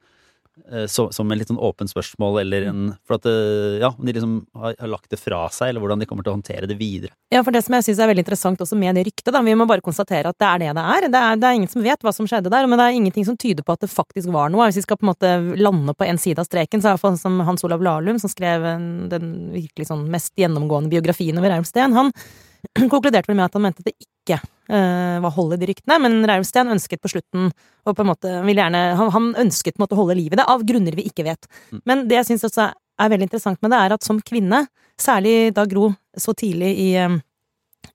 eh, 0.71 0.85
så, 0.87 1.09
som 1.11 1.31
en 1.31 1.39
litt 1.39 1.49
sånn 1.51 1.59
åpent 1.59 1.91
spørsmål, 1.91 2.39
eller 2.43 2.67
en 2.69 2.83
For 3.07 3.17
at 3.17 3.27
eh, 3.29 3.81
Ja, 3.81 3.91
de 3.97 4.13
liksom 4.13 4.37
har, 4.57 4.75
har 4.79 4.91
lagt 4.91 5.11
det 5.11 5.19
fra 5.19 5.43
seg, 5.51 5.71
eller 5.71 5.83
hvordan 5.83 6.03
de 6.03 6.07
kommer 6.09 6.23
til 6.23 6.33
å 6.33 6.37
håndtere 6.37 6.69
det 6.69 6.77
videre. 6.79 7.13
Ja, 7.33 7.41
for 7.43 7.55
det 7.55 7.63
som 7.65 7.75
jeg 7.75 7.87
syns 7.87 8.01
er 8.03 8.11
veldig 8.11 8.23
interessant 8.23 8.63
også 8.63 8.77
med 8.79 8.95
det 8.95 9.05
ryktet, 9.09 9.33
da, 9.33 9.41
vi 9.43 9.55
må 9.57 9.67
bare 9.69 9.83
konstatere 9.83 10.31
at 10.31 10.39
det 10.39 10.49
er 10.49 10.63
det 10.63 10.75
det 10.77 10.85
er. 10.95 11.07
Det 11.07 11.23
er, 11.23 11.41
det 11.41 11.49
er 11.49 11.59
ingen 11.59 11.73
som 11.73 11.83
vet 11.85 12.05
hva 12.05 12.13
som 12.15 12.29
skjedde 12.29 12.53
der, 12.53 12.69
men 12.69 12.79
det 12.79 12.87
er 12.87 12.99
ingenting 12.99 13.27
som 13.27 13.39
tyder 13.39 13.67
på 13.67 13.75
at 13.75 13.83
det 13.83 13.91
faktisk 13.91 14.31
var 14.31 14.53
noe. 14.53 14.69
Hvis 14.69 14.81
vi 14.81 14.85
skal 14.87 15.01
på 15.01 15.07
en 15.07 15.13
måte 15.13 15.33
lande 15.59 15.97
på 15.97 16.07
en 16.07 16.21
side 16.21 16.43
av 16.43 16.47
streken, 16.47 16.83
så 16.83 16.91
er 16.91 16.95
iallfall 16.95 17.19
som 17.19 17.41
Hans 17.47 17.67
Olav 17.67 17.83
Lahlum, 17.83 18.21
som 18.21 18.31
skrev 18.31 18.69
den 19.11 19.33
virkelig 19.55 19.89
sånn 19.91 20.07
mest 20.13 20.35
gjennomgående 20.39 20.93
biografien 20.93 21.41
over 21.41 21.51
Reiulf 21.51 21.75
han 21.81 22.15
konkluderte 22.91 23.31
vel 23.31 23.39
med 23.39 23.47
at 23.47 23.57
han 23.57 23.65
mente 23.65 23.83
at 23.83 23.89
det 23.89 23.95
ikke 23.97 24.37
uh, 24.41 25.17
var 25.23 25.33
hold 25.35 25.55
i 25.55 25.61
de 25.61 25.71
ryktene, 25.71 25.97
men 26.03 26.19
Reiulf 26.29 26.51
ønsket 26.61 27.01
på 27.01 27.11
slutten 27.13 27.49
og 27.49 27.95
på 27.97 28.03
en 28.03 28.11
måte 28.11 28.35
ville 28.45 28.61
gjerne 28.61 28.83
Han, 28.99 29.11
han 29.15 29.31
ønsket 29.45 29.75
på 29.75 29.81
en 29.81 29.85
måte 29.85 29.97
å 29.97 30.01
holde 30.03 30.19
liv 30.19 30.33
i 30.33 30.39
det, 30.39 30.45
av 30.47 30.63
grunner 30.67 30.95
vi 30.95 31.07
ikke 31.09 31.25
vet. 31.27 31.49
Mm. 31.71 31.81
Men 31.85 32.05
det 32.07 32.19
jeg 32.19 32.29
syns 32.31 32.47
også 32.49 32.67
er, 32.67 32.77
er 33.01 33.11
veldig 33.13 33.27
interessant 33.29 33.61
med 33.61 33.73
det, 33.73 33.81
er 33.81 33.97
at 33.97 34.05
som 34.05 34.21
kvinne, 34.21 34.65
særlig 35.01 35.53
da 35.57 35.65
Gro 35.65 35.89
så 36.19 36.35
tidlig 36.37 36.71
i 36.77 36.89
eh, 37.01 37.19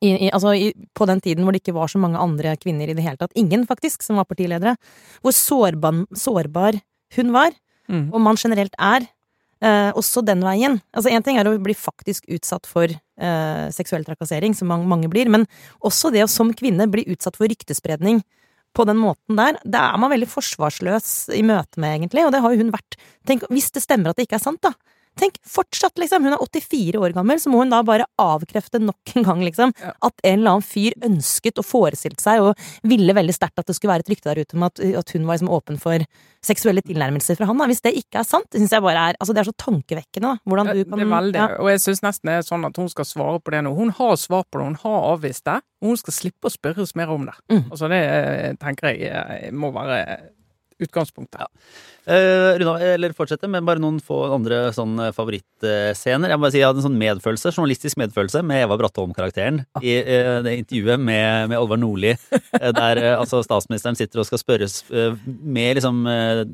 i, 0.02 0.10
i, 0.26 0.30
altså 0.34 0.50
i, 0.58 0.72
på 0.98 1.06
den 1.08 1.20
tiden 1.22 1.46
hvor 1.46 1.54
det 1.54 1.62
ikke 1.62 1.76
var 1.76 1.88
så 1.88 2.00
mange 2.02 2.20
andre 2.20 2.56
kvinner 2.60 2.90
i 2.90 2.96
det 2.96 3.04
hele 3.04 3.16
tatt, 3.20 3.32
ingen 3.38 3.62
faktisk, 3.68 4.02
som 4.04 4.18
var 4.18 4.26
partiledere, 4.28 4.74
hvor 5.22 5.32
sårbar, 5.32 6.02
sårbar 6.12 6.80
hun 7.16 7.32
var, 7.36 7.54
Mm. 7.86 8.08
og 8.10 8.18
man 8.18 8.34
generelt 8.34 8.74
er, 8.82 9.06
eh, 9.64 9.90
også 9.96 10.22
den 10.26 10.44
veien. 10.44 10.80
Altså 10.92 11.12
En 11.12 11.24
ting 11.24 11.38
er 11.38 11.48
å 11.48 11.56
bli 11.62 11.76
faktisk 11.76 12.26
utsatt 12.32 12.68
for 12.68 12.90
eh, 12.90 13.66
seksuell 13.74 14.06
trakassering, 14.06 14.56
som 14.56 14.70
mange, 14.72 14.88
mange 14.90 15.10
blir, 15.12 15.30
men 15.32 15.46
også 15.80 16.12
det 16.14 16.24
å 16.24 16.30
som 16.30 16.52
kvinne 16.56 16.88
bli 16.90 17.06
utsatt 17.12 17.38
for 17.38 17.48
ryktespredning 17.50 18.22
på 18.76 18.84
den 18.84 18.98
måten 19.00 19.38
der, 19.38 19.56
det 19.64 19.80
er 19.80 19.96
man 20.00 20.12
veldig 20.12 20.28
forsvarsløs 20.28 21.32
i 21.36 21.40
møte 21.46 21.80
med, 21.80 21.96
egentlig, 21.96 22.26
og 22.26 22.34
det 22.34 22.42
har 22.44 22.52
jo 22.52 22.60
hun 22.60 22.74
vært. 22.74 22.98
Tenk, 23.28 23.46
hvis 23.48 23.70
det 23.72 23.84
stemmer 23.86 24.12
at 24.12 24.18
det 24.18 24.26
ikke 24.28 24.36
er 24.36 24.44
sant, 24.44 24.60
da. 24.66 24.74
Tenk, 25.16 25.38
fortsatt, 25.48 25.96
liksom. 25.96 26.24
Hun 26.26 26.34
er 26.36 26.42
84 26.44 26.98
år 27.00 27.14
gammel, 27.16 27.38
så 27.40 27.48
må 27.48 27.62
hun 27.62 27.70
da 27.72 27.78
bare 27.86 28.04
avkrefte 28.20 28.80
nok 28.82 29.14
en 29.16 29.24
gang, 29.24 29.40
liksom, 29.46 29.72
Ja. 29.80 29.92
at 30.04 30.12
en 30.22 30.40
eller 30.40 30.56
annen 30.58 30.66
fyr 30.66 30.92
ønsket 31.06 31.58
og 31.62 31.64
forestilte 31.64 32.20
seg, 32.20 32.42
og 32.44 32.54
ville 32.84 33.14
veldig 33.16 33.32
sterkt 33.32 33.58
at 33.58 33.66
det 33.66 33.76
skulle 33.78 33.94
være 33.94 34.04
et 34.04 34.12
rykte 34.12 34.28
der 34.34 34.42
ute 34.44 34.56
om 34.58 34.66
at, 34.68 34.78
at 34.80 35.12
hun 35.16 35.24
var 35.26 35.38
liksom 35.38 35.48
åpen 35.56 35.80
for 35.80 36.04
seksuelle 36.46 36.82
tilnærmelser 36.84 37.38
fra 37.38 37.48
han. 37.48 37.58
Da. 37.58 37.66
Hvis 37.66 37.80
det 37.82 37.94
ikke 37.96 38.20
er 38.20 38.28
sant, 38.28 38.46
syns 38.52 38.70
jeg 38.76 38.84
bare 38.84 39.08
er 39.10 39.16
Altså, 39.18 39.32
det 39.32 39.40
er 39.40 39.48
så 39.48 39.56
tankevekkende, 39.56 40.34
da. 40.36 40.36
Hvordan 40.44 40.66
du 40.70 40.84
Det 40.84 41.00
er 41.00 41.10
veldig, 41.16 41.40
ja. 41.40 41.48
og 41.64 41.70
jeg 41.72 41.80
syns 41.80 42.02
nesten 42.04 42.28
det 42.28 42.36
er 42.36 42.46
sånn 42.46 42.66
at 42.68 42.76
hun 42.76 42.88
skal 42.92 43.08
svare 43.08 43.40
på 43.40 43.50
det 43.56 43.64
nå. 43.64 43.72
Hun 43.74 43.90
har 43.96 44.16
svar 44.20 44.44
på 44.44 44.60
det, 44.60 44.66
hun 44.68 44.80
har 44.84 45.10
avvist 45.16 45.44
det, 45.48 45.60
og 45.80 45.88
hun 45.94 45.96
skal 45.96 46.12
slippe 46.12 46.50
å 46.50 46.52
spørres 46.52 46.92
mer 46.94 47.08
om 47.08 47.24
det. 47.26 47.34
Mm. 47.50 47.64
Altså 47.72 47.88
det 47.88 48.02
eh, 48.04 48.52
tenker 48.60 48.92
jeg 48.92 49.10
eh, 49.48 49.50
må 49.52 49.72
være 49.72 50.02
utgangspunktet. 50.82 51.48
Uh, 52.06 52.54
Runa, 52.60 52.76
eller 52.94 53.14
fortsette 53.16 53.48
med 53.50 53.64
bare 53.66 53.82
noen 53.82 53.98
få 54.04 54.18
andre 54.36 54.68
sånn 54.76 54.94
eh, 55.02 55.12
favorittscener. 55.16 56.30
Jeg 56.30 56.38
må 56.38 56.44
bare 56.44 56.54
si 56.54 56.60
jeg 56.60 56.68
hadde 56.68 56.82
en 56.82 56.86
sånn 56.86 57.00
medfølelse, 57.00 57.52
journalistisk 57.56 57.98
medfølelse 57.98 58.42
med 58.46 58.66
Eva 58.66 58.76
Brattholm-karakteren 58.78 59.64
i 59.82 59.96
uh, 60.04 60.38
det 60.46 60.58
intervjuet 60.60 61.02
med, 61.02 61.50
med 61.50 61.58
Olvar 61.58 61.80
Nordli, 61.80 62.12
eh, 62.14 62.72
der 62.76 63.02
uh, 63.02 63.12
altså 63.16 63.42
statsministeren 63.46 63.98
sitter 63.98 64.22
og 64.22 64.28
skal 64.28 64.42
spørres 64.42 64.82
eh, 64.92 65.16
med 65.26 65.78
liksom 65.78 66.04
eh, 66.10 66.44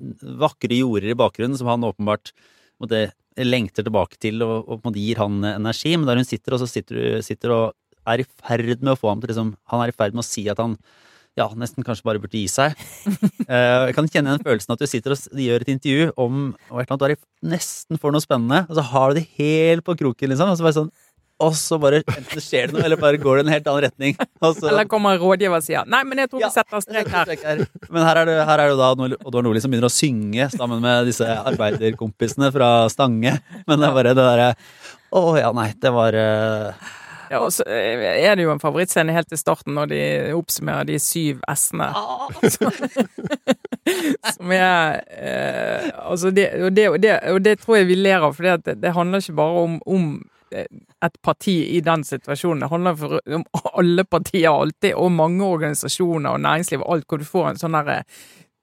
vakre 0.40 0.78
jorder 0.78 1.12
i 1.12 1.18
bakgrunnen, 1.18 1.58
som 1.58 1.70
han 1.70 1.85
åpenbart 1.87 2.32
måtte, 2.82 3.11
lengter 3.40 3.87
tilbake 3.87 4.18
til 4.20 4.42
og, 4.44 4.68
og 4.68 4.82
måte 4.85 5.00
gir 5.00 5.20
han 5.22 5.40
eh, 5.44 5.56
energi. 5.61 5.94
Men 5.96 6.08
der 6.08 6.20
hun 6.20 6.28
sitter, 6.28 6.56
og 6.56 6.62
så 6.62 6.68
sitter, 6.70 7.20
sitter 7.24 7.54
og 7.56 7.64
er 8.08 8.22
i 8.22 8.28
ferd 8.28 8.82
med 8.82 8.94
å 8.94 8.98
få 8.98 9.12
ham 9.12 9.20
til 9.22 9.30
liksom 9.30 9.52
Han 9.70 9.85
er 9.85 9.92
i 9.92 9.94
ferd 9.94 10.16
med 10.16 10.24
å 10.24 10.26
si 10.26 10.48
at 10.50 10.58
han 10.58 10.74
ja, 11.38 11.47
nesten 11.57 11.85
kanskje 11.87 12.05
bare 12.07 12.21
burde 12.23 12.38
gi 12.38 12.49
seg. 12.51 12.77
Eh, 13.53 13.88
jeg 13.90 13.95
kan 13.97 14.07
kjenne 14.09 14.33
den 14.37 14.45
følelsen 14.47 14.73
at 14.73 14.81
du 14.81 14.87
sitter 14.88 15.12
og 15.12 15.40
gjør 15.42 15.64
et 15.64 15.71
intervju 15.73 16.12
om 16.14 16.37
og 16.71 16.79
et 16.79 16.87
eller 16.87 16.95
annet, 16.95 17.03
du 17.03 17.49
er 17.51 17.51
nesten 17.53 17.99
får 18.01 18.14
noe 18.14 18.23
spennende, 18.23 18.61
og 18.71 18.79
så 18.79 18.85
har 18.87 19.11
du 19.11 19.18
det 19.18 19.25
helt 19.37 19.85
på 19.85 19.97
kroken, 19.99 20.31
liksom. 20.31 20.53
Og 20.53 20.57
så 20.57 20.64
bare 20.64 20.77
sånn 20.79 20.92
og 21.42 21.57
så 21.59 21.79
bare 21.83 22.03
enten 22.05 22.42
skjer 22.42 22.71
det 22.71 22.77
noe, 22.77 22.85
eller 22.87 23.01
bare 23.01 23.18
går 23.21 23.40
det 23.40 23.42
i 23.42 23.47
en 23.49 23.53
helt 23.57 23.68
annen 23.71 23.85
retning. 23.87 24.16
Så, 24.42 24.68
Eller 24.68 24.87
kommer 24.90 25.16
en 25.16 25.23
rådgiver 25.23 25.59
og 25.59 25.64
sier 25.66 25.88
'nei, 25.88 26.03
men 26.07 26.23
jeg 26.23 26.31
tror 26.31 26.42
Ja, 26.45 26.51
vi 26.51 26.59
setter 26.61 26.85
strek 26.85 27.11
her'. 27.11 27.66
Men 27.88 28.07
her 28.07 28.23
er 28.23 28.31
det, 28.31 28.38
her 28.47 28.62
er 28.62 28.73
det 28.73 28.79
da 28.79 28.90
Oddvar 28.92 29.47
Nordli 29.47 29.62
som 29.64 29.73
begynner 29.73 29.90
å 29.90 29.95
synge 29.95 30.49
sammen 30.55 30.83
med 30.85 31.11
disse 31.11 31.27
arbeiderkompisene 31.27 32.53
fra 32.55 32.71
Stange. 32.92 33.37
Men 33.66 33.83
det 33.83 33.88
er 33.88 33.97
bare 33.97 34.14
det 34.14 34.23
derre 34.23 34.51
Å 35.12 35.23
ja, 35.40 35.51
nei, 35.57 35.68
det 35.83 35.92
var 35.92 36.16
eh, 36.16 36.92
Ja, 37.33 37.38
og 37.40 37.53
så 37.55 37.64
eh, 37.64 38.03
er 38.27 38.37
det 38.37 38.45
jo 38.45 38.53
en 38.53 38.61
favorittscene 38.61 39.14
helt 39.16 39.33
i 39.33 39.38
starten 39.40 39.73
når 39.79 39.88
de 39.88 40.01
oppsummerer 40.37 40.85
de 40.90 40.99
syv 41.01 41.40
s-ene. 41.49 41.88
Som 44.35 44.53
er 44.53 45.01
eh, 45.16 45.88
Altså, 46.03 46.31
det 46.31 46.51
og, 46.61 46.75
det, 46.77 46.88
og, 46.90 46.99
det, 47.01 47.14
og 47.33 47.40
det 47.45 47.57
tror 47.62 47.79
jeg 47.81 47.88
vi 47.88 47.97
ler 47.97 48.27
av, 48.27 48.37
for 48.37 48.51
det, 48.51 48.77
det 48.83 48.92
handler 48.92 49.25
ikke 49.25 49.38
bare 49.40 49.64
om, 49.64 49.79
om 49.88 50.12
eh, 50.53 50.68
et 51.03 51.16
parti 51.25 51.57
i 51.73 51.81
den 51.81 52.05
situasjonen. 52.05 52.66
Det 52.66 52.71
handler 52.75 53.01
for, 53.01 53.25
om 53.40 53.47
alle 53.81 54.05
partier 54.05 54.51
alltid, 54.53 54.92
og 54.92 55.16
mange 55.16 55.49
organisasjoner 55.49 56.37
og 56.37 56.45
næringsliv 56.45 56.85
og 56.85 56.99
alt, 56.99 57.09
hvor 57.09 57.23
du 57.23 57.29
får 57.33 57.49
en 57.49 57.62
sånn 57.64 57.81
derre 57.81 58.03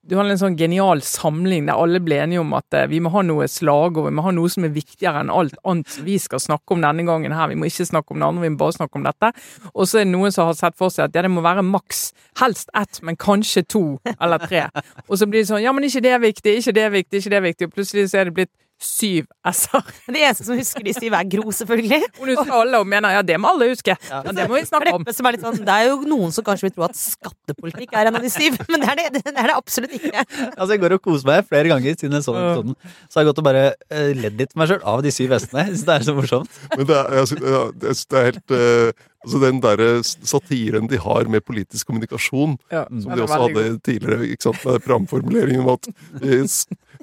du 0.08 0.14
har 0.16 0.24
en 0.24 0.38
sånn 0.40 0.56
genial 0.56 1.02
samling 1.04 1.66
der 1.68 1.76
alle 1.76 2.00
blir 2.00 2.22
enige 2.22 2.40
om 2.40 2.54
at 2.56 2.76
eh, 2.76 2.86
vi 2.88 3.02
må 3.04 3.12
ha 3.12 3.20
noe 3.26 3.44
slagord, 3.50 4.08
vi 4.08 4.14
må 4.16 4.24
ha 4.24 4.32
noe 4.32 4.48
som 4.52 4.64
er 4.64 4.72
viktigere 4.72 5.20
enn 5.20 5.32
alt 5.32 5.58
annet 5.68 5.98
vi 6.06 6.16
skal 6.22 6.40
snakke 6.40 6.72
om 6.72 6.84
denne 6.84 7.04
gangen 7.04 7.34
her. 7.36 7.50
Vi 7.52 7.58
må 7.60 7.68
ikke 7.68 7.88
snakke 7.90 8.14
om 8.14 8.22
det 8.22 8.30
andre, 8.30 8.46
vi 8.46 8.52
må 8.54 8.60
bare 8.62 8.78
snakke 8.78 8.96
om 8.96 9.04
dette. 9.04 9.32
Og 9.74 9.84
så 9.90 10.00
er 10.00 10.08
det 10.08 10.14
noen 10.14 10.32
som 10.32 10.48
har 10.48 10.56
sett 10.56 10.78
for 10.80 10.94
seg 10.94 11.10
at 11.10 11.18
ja, 11.18 11.26
det 11.26 11.32
må 11.32 11.44
være 11.44 11.66
maks, 11.66 12.10
helst 12.40 12.72
ett, 12.80 13.02
men 13.04 13.20
kanskje 13.20 13.66
to 13.68 13.84
eller 14.16 14.40
tre. 14.46 14.64
Og 15.06 15.20
så 15.20 15.28
blir 15.28 15.44
det 15.44 15.50
sånn 15.52 15.64
ja, 15.66 15.74
men 15.76 15.84
ikke 15.84 16.04
det 16.06 16.16
er 16.16 16.24
viktig, 16.24 16.56
ikke 16.62 16.76
det 16.78 16.86
er 16.86 16.96
viktig, 16.96 17.20
ikke 17.20 17.34
det 17.34 17.40
er 17.40 17.48
viktig. 17.50 17.68
Og 17.68 17.76
plutselig 17.76 18.08
så 18.08 18.22
er 18.22 18.30
det 18.30 18.36
blitt 18.40 18.54
syv 18.80 19.26
s-er. 19.50 19.84
Det 20.08 20.20
eneste 20.24 20.46
som 20.46 20.56
husker 20.58 20.84
de 20.86 20.94
syv, 20.96 21.12
er 21.18 21.26
Gro, 21.32 21.52
selvfølgelig. 21.52 21.98
Hun 22.18 22.30
husker 22.32 22.54
alle 22.56 22.80
og 22.80 22.86
mener 22.88 23.12
ja, 23.18 23.20
det 23.26 23.36
må 23.40 23.50
alle 23.52 23.68
huske. 23.74 23.96
Ja, 24.08 24.20
det 24.24 24.46
må 24.48 24.56
vi 24.56 24.62
snakke 24.68 24.94
om. 24.96 25.04
Som 25.12 25.28
er 25.28 25.36
litt 25.36 25.44
sånn, 25.44 25.58
det 25.66 25.74
er 25.74 25.90
jo 25.90 25.98
noen 26.08 26.32
som 26.32 26.46
kanskje 26.46 26.68
vil 26.70 26.74
tro 26.78 26.86
at 26.88 26.96
skattepolitikk 26.96 27.92
er 28.00 28.08
en 28.10 28.16
av 28.20 28.24
de 28.24 28.30
syv, 28.32 28.56
men 28.72 28.80
det 28.84 28.88
er 28.94 29.00
det, 29.02 29.22
det, 29.26 29.34
er 29.36 29.50
det 29.52 29.56
absolutt 29.58 29.92
ikke. 30.00 30.24
Altså, 30.54 30.70
jeg 30.74 30.82
går 30.86 30.96
og 30.96 31.04
koser 31.04 31.30
meg 31.32 31.50
flere 31.50 31.72
ganger 31.74 32.00
siden 32.00 32.16
jeg 32.18 32.26
så 32.26 32.34
den 32.36 32.48
episoden. 32.48 32.80
Så 33.10 33.20
har 33.20 33.26
jeg 33.26 33.30
gått 33.32 33.42
og 33.44 33.48
bare 33.50 33.66
eh, 33.92 34.10
ledd 34.16 34.40
litt 34.40 34.56
med 34.56 34.64
meg 34.64 34.72
sjøl 34.72 34.82
av 34.94 35.04
de 35.06 35.14
syv 35.14 35.36
hestene. 35.36 35.66
Jeg 35.68 35.76
syns 35.76 35.86
det 35.90 35.96
er 35.98 36.08
så 36.08 36.16
morsomt. 36.16 36.58
Men 36.76 36.90
det 36.90 36.98
er, 37.04 37.30
synes- 37.30 38.04
det 38.10 38.18
er- 38.24 38.28
helt 38.32 38.56
uh... 38.56 39.06
Altså 39.20 39.36
Den 39.42 39.58
derre 39.60 39.86
satiren 40.00 40.86
de 40.88 40.96
har 40.96 41.26
med 41.28 41.42
politisk 41.44 41.90
kommunikasjon, 41.90 42.54
Ja, 42.72 42.86
som 42.88 43.10
de 43.12 43.20
også 43.26 43.36
hadde 43.42 43.64
god. 43.66 43.74
tidligere, 43.84 44.28
ikke 44.32 44.46
sant, 44.46 44.62
med 44.64 44.78
programformuleringen 44.86 45.60
om 45.60 45.74
at 45.74 45.90
de 46.22 46.38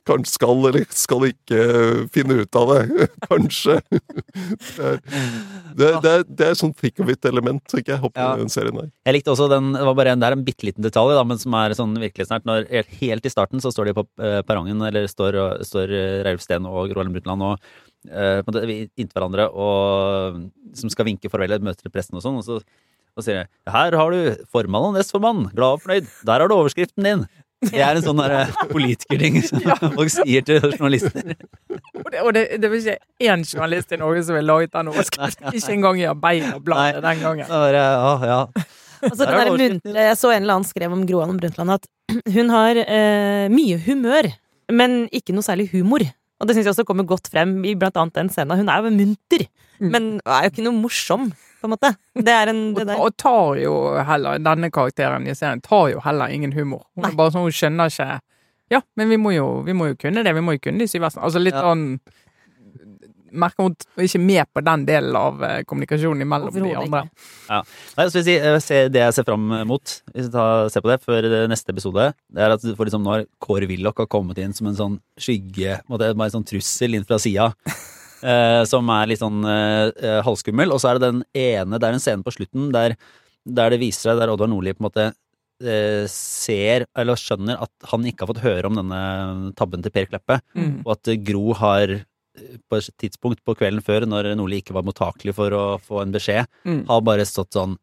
kanskje 0.08 0.34
skal 0.34 0.64
eller 0.70 0.86
skal 0.96 1.26
ikke 1.28 1.60
finne 2.16 2.38
ut 2.44 2.58
av 2.60 2.72
det. 2.74 3.08
Kanskje. 3.28 3.76
Det 3.88 4.88
er, 4.88 5.00
det, 5.78 5.90
det 6.04 6.12
er, 6.14 6.24
det 6.28 6.48
er 6.52 6.58
sånn 6.58 6.74
thick 6.78 7.02
of 7.04 7.12
it-element, 7.12 7.64
tenker 7.68 7.84
ikke 7.84 7.94
jeg 7.96 8.04
hopper 8.06 8.24
Ja. 8.24 8.36
den 8.40 8.52
serien 8.54 8.80
her. 8.80 8.90
Jeg 9.08 9.18
likte 9.18 9.34
også 9.34 9.48
den, 9.52 9.72
det 9.76 9.86
var 9.88 9.98
bare 10.00 10.14
en, 10.16 10.24
det 10.24 10.30
er 10.32 10.38
en 10.38 10.46
bitte 10.48 10.68
liten 10.68 10.86
detalj, 10.86 11.14
da, 11.18 11.24
men 11.28 11.42
som 11.42 11.54
er 11.60 11.76
sånn 11.78 11.94
virkelig 12.02 12.30
snart. 12.30 12.48
Når, 12.50 12.66
helt- 13.02 13.28
i 13.28 13.34
starten 13.34 13.64
så 13.64 13.72
står 13.74 13.92
de 13.92 13.98
på 13.98 14.06
eh, 14.24 14.40
perrongen, 14.48 14.82
eller 14.88 15.08
står, 15.12 15.38
står 15.68 15.94
Reilf 16.28 16.44
Steen 16.46 16.66
og 16.70 16.90
Gro 16.92 17.02
Harlem 17.04 17.16
Brundtland 17.18 17.48
og 17.52 17.72
eh, 18.10 18.68
vi 18.68 18.82
inntil 18.96 19.14
hverandre 19.18 19.50
og 19.52 20.44
som 20.78 20.92
skal 20.94 21.08
vinke 21.10 21.32
farvel, 21.34 21.60
møter 21.66 21.92
presten 21.94 22.20
og 22.20 22.26
sånn, 22.26 22.40
og 22.42 22.46
så 22.48 22.62
og 23.18 23.24
sier 23.26 23.48
her 23.74 23.96
har 23.98 24.14
du 24.14 24.44
formann 24.54 24.92
og 24.92 24.94
nestformann, 24.94 25.48
glad 25.58 25.80
og 25.80 25.82
fornøyd, 25.82 26.10
der 26.30 26.44
har 26.44 26.52
du 26.52 26.54
overskriften 26.54 27.02
din. 27.08 27.24
Det 27.74 27.82
er 27.82 27.98
en 27.98 28.04
sånn 28.06 28.20
der 28.22 28.52
politikerting 28.70 29.40
som 29.48 29.64
folk 29.96 30.12
sier 30.14 30.44
til 30.46 30.62
journalister. 30.62 31.32
Og 32.04 32.10
det, 32.14 32.20
og 32.22 32.30
det, 32.36 32.44
det 32.62 32.70
var 32.70 32.78
ikke 32.78 32.98
én 33.26 33.46
journalist 33.50 33.96
i 33.96 34.00
Norge 34.02 34.22
som 34.28 34.38
ville 34.38 34.46
laget 34.52 34.74
den 34.76 34.92
overskriften. 34.94 35.50
Ikke 35.58 35.74
engang 35.74 35.98
i 36.02 36.06
Arbeiderbladet 36.12 37.02
den 37.06 37.24
gangen. 37.24 37.50
Da 37.50 37.62
var 37.64 37.78
ja, 37.80 37.88
ja. 38.30 38.40
Og 38.98 39.14
så 39.14 39.26
Der 39.26 39.32
den 39.32 39.34
der 39.34 39.50
overskriften. 39.50 39.82
muntre, 39.90 40.06
jeg 40.12 40.18
så 40.22 40.32
en 40.36 40.42
eller 40.46 40.58
annen 40.60 40.70
skrev 40.70 40.94
om 40.94 41.02
Gro 41.10 41.24
Harlem 41.24 41.40
Brundtland 41.42 41.74
at 41.80 41.90
hun 42.38 42.54
har 42.54 42.78
eh, 42.84 43.48
mye 43.54 43.82
humør, 43.88 44.30
men 44.78 44.96
ikke 45.16 45.34
noe 45.38 45.46
særlig 45.46 45.70
humor. 45.74 46.06
Og 46.38 46.46
det 46.50 46.54
syns 46.58 46.68
jeg 46.70 46.76
også 46.76 46.86
kommer 46.86 47.06
godt 47.10 47.32
frem 47.34 47.58
i 47.66 47.74
blant 47.74 47.98
annet 47.98 48.14
den 48.22 48.30
scenen. 48.30 48.58
Hun 48.62 48.70
er 48.70 48.86
jo 48.86 48.94
munter, 49.02 49.48
Mm. 49.78 49.92
men 49.94 50.06
er 50.26 50.48
jo 50.48 50.50
ikke 50.50 50.64
noe 50.66 50.74
morsom, 50.74 51.28
på 51.62 51.68
en 51.68 51.74
måte. 51.76 51.92
Det 52.14 52.34
er 52.34 52.52
en 52.54 52.62
det 52.78 52.86
der. 52.88 53.00
og 53.02 53.16
tar 53.18 53.58
jo 53.62 53.74
heller, 54.08 54.38
denne 54.40 54.70
karakteren 54.74 55.28
i 55.28 55.34
serien 55.38 55.62
tar 55.66 55.90
jo 55.94 56.00
heller 56.06 56.28
ingen 56.34 56.54
humor. 56.54 56.86
Hun 56.96 57.04
Nei. 57.08 57.12
er 57.12 57.20
bare 57.20 57.34
sånn, 57.36 57.48
hun 57.50 57.52
skjønner 57.56 57.92
ikke 57.94 58.20
Ja, 58.70 58.82
men 59.00 59.08
vi 59.10 59.16
må 59.18 59.32
jo, 59.32 59.62
vi 59.64 59.72
må 59.74 59.86
jo 59.88 59.96
kunne 59.96 60.24
det. 60.28 60.34
Vi 60.36 60.42
må 60.44 60.58
jo 60.58 60.60
kunne 60.66 60.80
de 60.84 60.88
syv 60.92 61.06
versene. 61.06 61.24
Altså 61.24 61.40
litt 61.40 61.56
Ja. 61.56 61.62
sånn 61.70 62.00
Merker 63.38 63.66
hun 63.68 63.74
ikke 64.00 64.20
med 64.24 64.48
på 64.56 64.62
den 64.64 64.86
delen 64.88 65.16
av 65.20 65.42
eh, 65.44 65.58
kommunikasjonen 65.68 66.28
mellom 66.32 66.54
de 66.56 66.72
andre. 66.80 67.02
Ja. 67.50 67.58
Nei, 67.98 68.06
så 68.08 68.22
vil 68.24 68.30
jeg 68.40 68.62
si, 68.64 68.78
det 68.88 69.02
jeg 69.04 69.16
ser 69.18 69.26
fram 69.28 69.44
mot, 69.68 69.84
hvis 70.16 70.30
vi 70.32 70.46
ser 70.72 70.86
på 70.86 70.90
det 70.94 70.98
før 71.04 71.28
neste 71.52 71.76
episode, 71.76 72.06
det 72.32 72.46
er 72.46 72.56
at 72.56 72.64
for 72.78 72.88
liksom 72.88 73.04
når 73.04 73.26
Kåre 73.44 73.68
Willoch 73.70 74.00
har 74.00 74.08
kommet 74.08 74.40
inn 74.40 74.56
som 74.56 74.70
en 74.72 74.80
sånn 74.80 74.96
skygge, 75.20 75.76
en 75.84 75.92
bare 75.98 76.14
en 76.16 76.36
sånn 76.38 76.48
trussel 76.48 76.96
inn 76.96 77.06
fra 77.08 77.20
sida, 77.20 77.50
eh, 78.24 78.64
som 78.70 78.90
er 78.90 79.08
litt 79.12 79.20
sånn 79.22 79.44
eh, 79.46 79.92
eh, 80.02 80.20
halvskummel, 80.26 80.72
og 80.74 80.80
så 80.82 80.92
er 80.92 81.00
det 81.00 81.08
den 81.12 81.24
ene, 81.38 81.80
det 81.80 81.88
er 81.90 81.98
en 81.98 82.04
scene 82.04 82.24
på 82.26 82.34
slutten 82.36 82.72
der, 82.74 82.96
der 83.46 83.70
det 83.74 83.80
viser 83.82 84.12
seg, 84.12 84.20
der 84.22 84.34
Oddvar 84.34 84.50
Nordli 84.52 84.74
på 84.76 84.84
en 84.84 84.88
måte 84.90 85.06
eh, 85.64 86.04
ser, 86.12 86.86
eller 86.98 87.16
skjønner 87.18 87.62
at 87.64 87.72
han 87.92 88.06
ikke 88.10 88.26
har 88.26 88.32
fått 88.34 88.44
høre 88.46 88.70
om 88.70 88.78
denne 88.78 89.02
tabben 89.58 89.84
til 89.86 89.92
Per 89.96 90.06
Kleppe, 90.12 90.40
Mm. 90.58 90.82
og 90.86 90.92
at 90.98 91.12
Gro 91.26 91.54
har 91.62 91.96
eh, 91.98 92.58
på 92.70 92.78
et 92.78 92.90
tidspunkt 93.02 93.44
på 93.46 93.56
kvelden 93.58 93.82
før, 93.86 94.06
når 94.10 94.34
Nordli 94.38 94.62
ikke 94.62 94.76
var 94.78 94.86
mottakelig 94.86 95.34
for 95.38 95.50
å 95.58 95.66
få 95.82 96.02
en 96.04 96.14
beskjed, 96.14 96.46
Mm. 96.66 96.86
har 96.90 97.02
bare 97.02 97.26
stått 97.26 97.54
sånn 97.58 97.78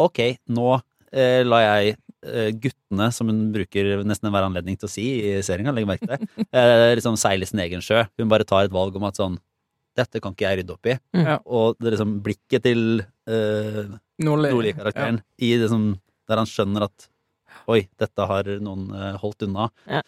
Ok, 0.00 0.18
nå 0.50 0.80
eh, 1.12 1.42
lar 1.44 1.60
jeg 1.82 1.96
guttene, 2.62 3.08
som 3.12 3.26
hun 3.28 3.52
bruker 3.52 4.04
nesten 4.06 4.28
enhver 4.28 4.44
anledning 4.46 4.76
til 4.78 4.86
å 4.86 4.90
si 4.90 5.04
i 5.26 5.32
serien, 5.42 5.74
legg 5.74 5.86
merke 5.88 6.06
til 6.06 6.12
det, 6.16 6.46
eh, 6.54 6.94
liksom 6.96 7.16
seile 7.18 7.46
sin 7.46 7.58
egen 7.64 7.82
sjø. 7.82 8.04
Hun 8.18 8.30
bare 8.30 8.46
tar 8.46 8.64
et 8.68 8.72
valg 8.74 8.94
om 8.96 9.04
at 9.08 9.18
sånn 9.18 9.36
Dette 9.98 10.22
kan 10.24 10.34
ikke 10.34 10.46
jeg 10.48 10.62
rydde 10.62 10.74
opp 10.74 10.88
i. 10.88 10.96
Mm. 11.16 11.24
Ja. 11.24 11.38
Og 11.44 11.78
det 11.78 11.90
er 11.90 11.96
liksom 11.96 12.18
blikket 12.24 12.66
til 12.66 12.84
eh, 13.02 13.80
Nordli. 14.22 14.52
Nordli-karakteren 14.52 15.22
i 15.42 15.54
det 15.60 15.68
som 15.72 15.92
Der 16.30 16.40
han 16.40 16.48
skjønner 16.48 16.86
at 16.88 17.08
Oi, 17.68 17.82
dette 18.00 18.24
har 18.26 18.48
noen 18.64 18.86
eh, 18.96 19.18
holdt 19.20 19.44
unna. 19.44 19.68
Ja. 19.86 20.00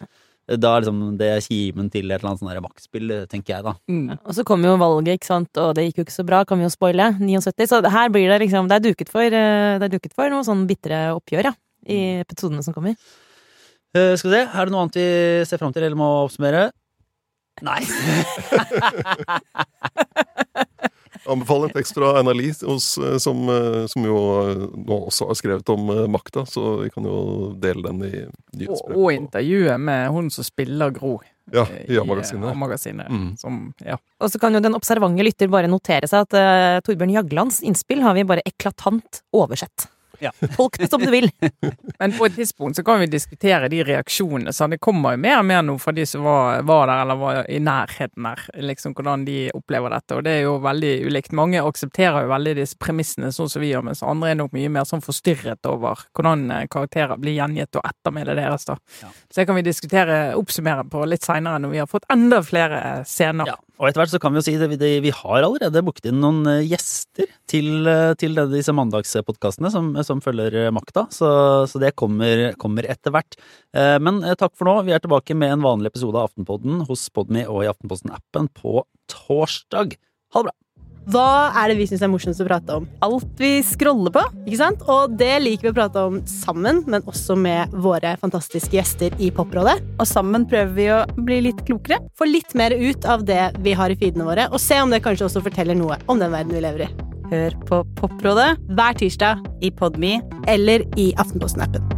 Da 0.45 0.75
er 0.75 0.83
liksom 0.83 1.15
det 1.17 1.29
kimen 1.47 1.87
til 1.89 2.11
et 2.11 2.19
eller 2.19 2.31
annet 2.31 2.41
sånn 2.43 2.61
maktspill, 2.61 3.13
tenker 3.29 3.55
jeg 3.55 3.65
da. 3.65 3.73
Mm. 3.89 4.11
Og 4.13 4.33
så 4.37 4.43
kom 4.45 4.65
jo 4.65 4.75
valget, 4.77 5.17
ikke 5.17 5.29
sant, 5.29 5.61
og 5.61 5.71
det 5.77 5.87
gikk 5.87 6.01
jo 6.01 6.05
ikke 6.05 6.15
så 6.19 6.25
bra, 6.27 6.43
kan 6.45 6.61
vi 6.61 6.67
jo 6.67 6.73
spoile. 6.73 7.11
79. 7.17 7.65
Så 7.71 7.79
her 7.81 8.11
blir 8.13 8.29
det 8.29 8.41
liksom 8.43 8.69
Det 8.69 8.77
er 8.77 8.83
duket 8.85 9.09
for, 9.09 9.25
eh, 9.25 9.77
det 9.81 9.87
er 9.87 9.93
duket 9.95 10.13
for 10.13 10.29
noe 10.29 10.45
sånn 10.45 10.67
bitre 10.69 11.07
oppgjør, 11.17 11.49
ja. 11.49 11.53
I 11.85 12.21
episodene 12.25 12.65
som 12.65 12.73
kommer. 12.73 12.97
Uh, 13.95 14.13
skal 14.19 14.29
vi 14.29 14.35
se, 14.35 14.41
er 14.43 14.67
det 14.67 14.73
noe 14.73 14.85
annet 14.85 14.97
vi 14.97 15.09
ser 15.47 15.61
fram 15.61 15.73
til 15.73 15.85
eller 15.85 15.97
må 15.97 16.07
oppsummere? 16.25 16.67
Nei. 17.61 17.81
Anbefaler 21.25 21.71
en 21.71 21.73
tekst 21.73 21.95
fra 21.97 22.11
Einar 22.19 22.35
Lie, 22.37 22.53
eh, 22.53 23.17
som, 23.17 23.49
eh, 23.49 23.85
som 23.89 24.05
jo 24.05 24.17
eh, 24.43 24.65
nå 24.77 24.97
også 25.07 25.29
har 25.31 25.37
skrevet 25.39 25.69
om 25.73 25.87
makta, 26.13 26.43
så 26.45 26.75
vi 26.83 26.91
kan 26.93 27.07
jo 27.07 27.53
dele 27.61 27.81
den 27.87 28.03
i 28.05 28.11
Og, 28.25 28.35
nyhetsbrevet. 28.59 28.99
og 28.99 29.07
intervjuet 29.15 29.81
med 29.81 30.11
hun 30.13 30.29
som 30.33 30.45
spiller 30.45 30.93
Gro 30.93 31.15
Ja, 31.53 31.65
i 31.87 31.97
A-magasinet. 32.01 32.51
A-magasinet, 32.51 33.09
Mm. 33.09 33.73
Ja. 33.85 33.97
Og 34.21 34.29
så 34.33 34.39
kan 34.41 34.53
jo 34.53 34.59
den 34.61 34.75
observante 34.77 35.23
lytter 35.25 35.49
bare 35.49 35.67
notere 35.69 36.07
seg 36.09 36.25
at 36.25 36.33
uh, 36.33 36.79
Torbjørn 36.85 37.13
Jaglands 37.13 37.61
innspill 37.61 38.01
har 38.01 38.13
vi 38.17 38.23
bare 38.25 38.41
eklatant 38.45 39.21
oversett. 39.33 39.87
Ja. 40.19 40.31
Tolk 40.55 40.79
det 40.79 40.89
som 40.89 41.01
du 41.01 41.09
vil. 41.11 41.29
Men 41.99 42.15
på 42.17 42.25
et 42.25 42.35
tidspunkt 42.35 42.77
så 42.77 42.83
kan 42.83 42.99
vi 42.99 43.09
diskutere 43.11 43.69
de 43.71 43.83
reaksjonene. 43.83 44.53
Så 44.53 44.67
det 44.71 44.79
kommer 44.83 45.15
jo 45.15 45.21
mer 45.23 45.39
og 45.39 45.47
mer 45.49 45.63
nå 45.65 45.77
fra 45.81 45.93
de 45.95 46.05
som 46.09 46.25
var, 46.25 46.61
var 46.67 46.87
der 46.89 47.03
eller 47.03 47.19
var 47.19 47.41
i 47.51 47.59
nærheten 47.63 48.27
der, 48.29 48.45
liksom 48.69 48.95
hvordan 48.97 49.25
de 49.27 49.37
opplever 49.55 49.93
dette. 49.95 50.17
Og 50.17 50.25
det 50.25 50.37
er 50.37 50.45
jo 50.45 50.57
veldig 50.63 50.93
ulikt. 51.07 51.35
Mange 51.35 51.63
aksepterer 51.63 52.25
jo 52.25 52.33
veldig 52.33 52.55
disse 52.61 52.79
premissene 52.81 53.31
sånn 53.35 53.51
som 53.51 53.63
vi 53.63 53.71
gjør, 53.73 53.85
mens 53.89 54.03
andre 54.05 54.33
er 54.33 54.39
nok 54.39 54.55
mye 54.55 54.71
mer 54.71 54.87
sånn 54.89 55.03
forstyrret 55.05 55.65
over 55.69 56.05
hvordan 56.15 56.47
eh, 56.51 56.67
karakterer 56.71 57.19
blir 57.21 57.37
gjengitt 57.37 57.79
og 57.79 57.85
ettermælet 57.87 58.39
deres, 58.39 58.67
da. 58.69 58.77
Ja. 59.01 59.11
Så 59.29 59.41
det 59.41 59.47
kan 59.49 59.59
vi 59.59 59.65
diskutere, 59.65 60.19
oppsummere 60.39 60.85
på 60.91 61.03
litt 61.09 61.25
seinere 61.25 61.61
når 61.63 61.73
vi 61.73 61.81
har 61.83 61.89
fått 61.91 62.07
enda 62.13 62.41
flere 62.45 62.81
scener. 63.07 63.49
Ja, 63.53 63.57
og 63.75 63.87
etter 63.89 64.01
hvert 64.01 64.11
så 64.13 64.19
kan 64.23 64.31
vi 64.33 64.39
jo 64.39 64.45
si 64.47 64.53
det, 64.59 64.69
vi- 65.03 65.11
har 65.15 65.43
allerede 65.43 65.81
booket 65.83 66.07
inn 66.11 66.21
noen 66.23 66.45
eh, 66.47 66.63
gjester 66.69 67.27
til, 67.51 67.87
eh, 67.91 68.13
til 68.19 68.35
disse 68.53 68.71
mandagspodkastene 68.75 69.71
som, 69.73 69.89
som 70.07 70.21
følger 70.23 70.55
eh, 70.65 70.71
makta, 70.75 71.05
så, 71.11 71.29
så 71.67 71.81
det 71.83 71.93
kommer, 71.99 72.53
kommer 72.61 72.87
etter 72.89 73.11
hvert. 73.15 73.35
Men 73.75 74.21
takk 74.39 74.53
for 74.55 74.69
nå. 74.69 74.75
Vi 74.87 74.93
er 74.95 75.01
tilbake 75.03 75.35
med 75.35 75.51
en 75.51 75.63
vanlig 75.65 75.91
episode 75.91 76.15
av 76.15 76.29
Aftenpodden 76.29 76.85
hos 76.87 77.09
Podme 77.11 77.43
og 77.51 77.65
i 77.65 77.69
Aftenposten-appen 77.71 78.47
på 78.55 78.85
torsdag. 79.11 79.97
Ha 80.31 80.43
det 80.45 80.47
bra! 80.49 80.55
Hva 81.05 81.51
er 81.53 81.69
det 81.69 81.77
vi 81.77 81.85
syns 81.89 82.01
er 82.01 82.09
morsomst 82.09 82.41
å 82.41 82.47
prate 82.47 82.77
om? 82.79 82.87
Alt 83.05 83.41
vi 83.41 83.59
scroller 83.65 84.13
på, 84.13 84.23
ikke 84.47 84.57
sant? 84.57 84.85
Og 84.89 85.13
det 85.19 85.33
liker 85.43 85.67
vi 85.67 85.73
å 85.73 85.77
prate 85.77 86.05
om 86.09 86.17
sammen, 86.29 86.81
men 86.89 87.05
også 87.05 87.37
med 87.37 87.73
våre 87.85 88.15
fantastiske 88.21 88.73
gjester 88.73 89.13
i 89.21 89.29
Poprådet. 89.35 89.77
Og 89.99 90.09
sammen 90.09 90.47
prøver 90.49 90.73
vi 90.77 90.87
å 90.95 91.01
bli 91.27 91.43
litt 91.45 91.61
klokere, 91.67 92.01
få 92.17 92.29
litt 92.29 92.57
mer 92.57 92.73
ut 92.73 93.05
av 93.05 93.25
det 93.27 93.51
vi 93.65 93.75
har 93.77 93.93
i 93.93 93.99
feedene 93.99 94.25
våre, 94.25 94.47
og 94.49 94.61
se 94.61 94.81
om 94.81 94.93
det 94.93 95.03
kanskje 95.05 95.29
også 95.29 95.45
forteller 95.45 95.77
noe 95.77 95.99
om 96.09 96.21
den 96.21 96.33
verden 96.33 96.55
vi 96.57 96.65
lever 96.65 96.87
i. 96.87 96.93
Hør 97.29 97.57
på 97.69 97.81
Poprådet 97.97 98.51
Hver 98.73 98.97
tirsdag 98.97 99.45
i 99.65 99.73
Podme 99.73 100.19
eller 100.49 100.85
i 101.01 101.11
Aftenposten-appen. 101.21 101.94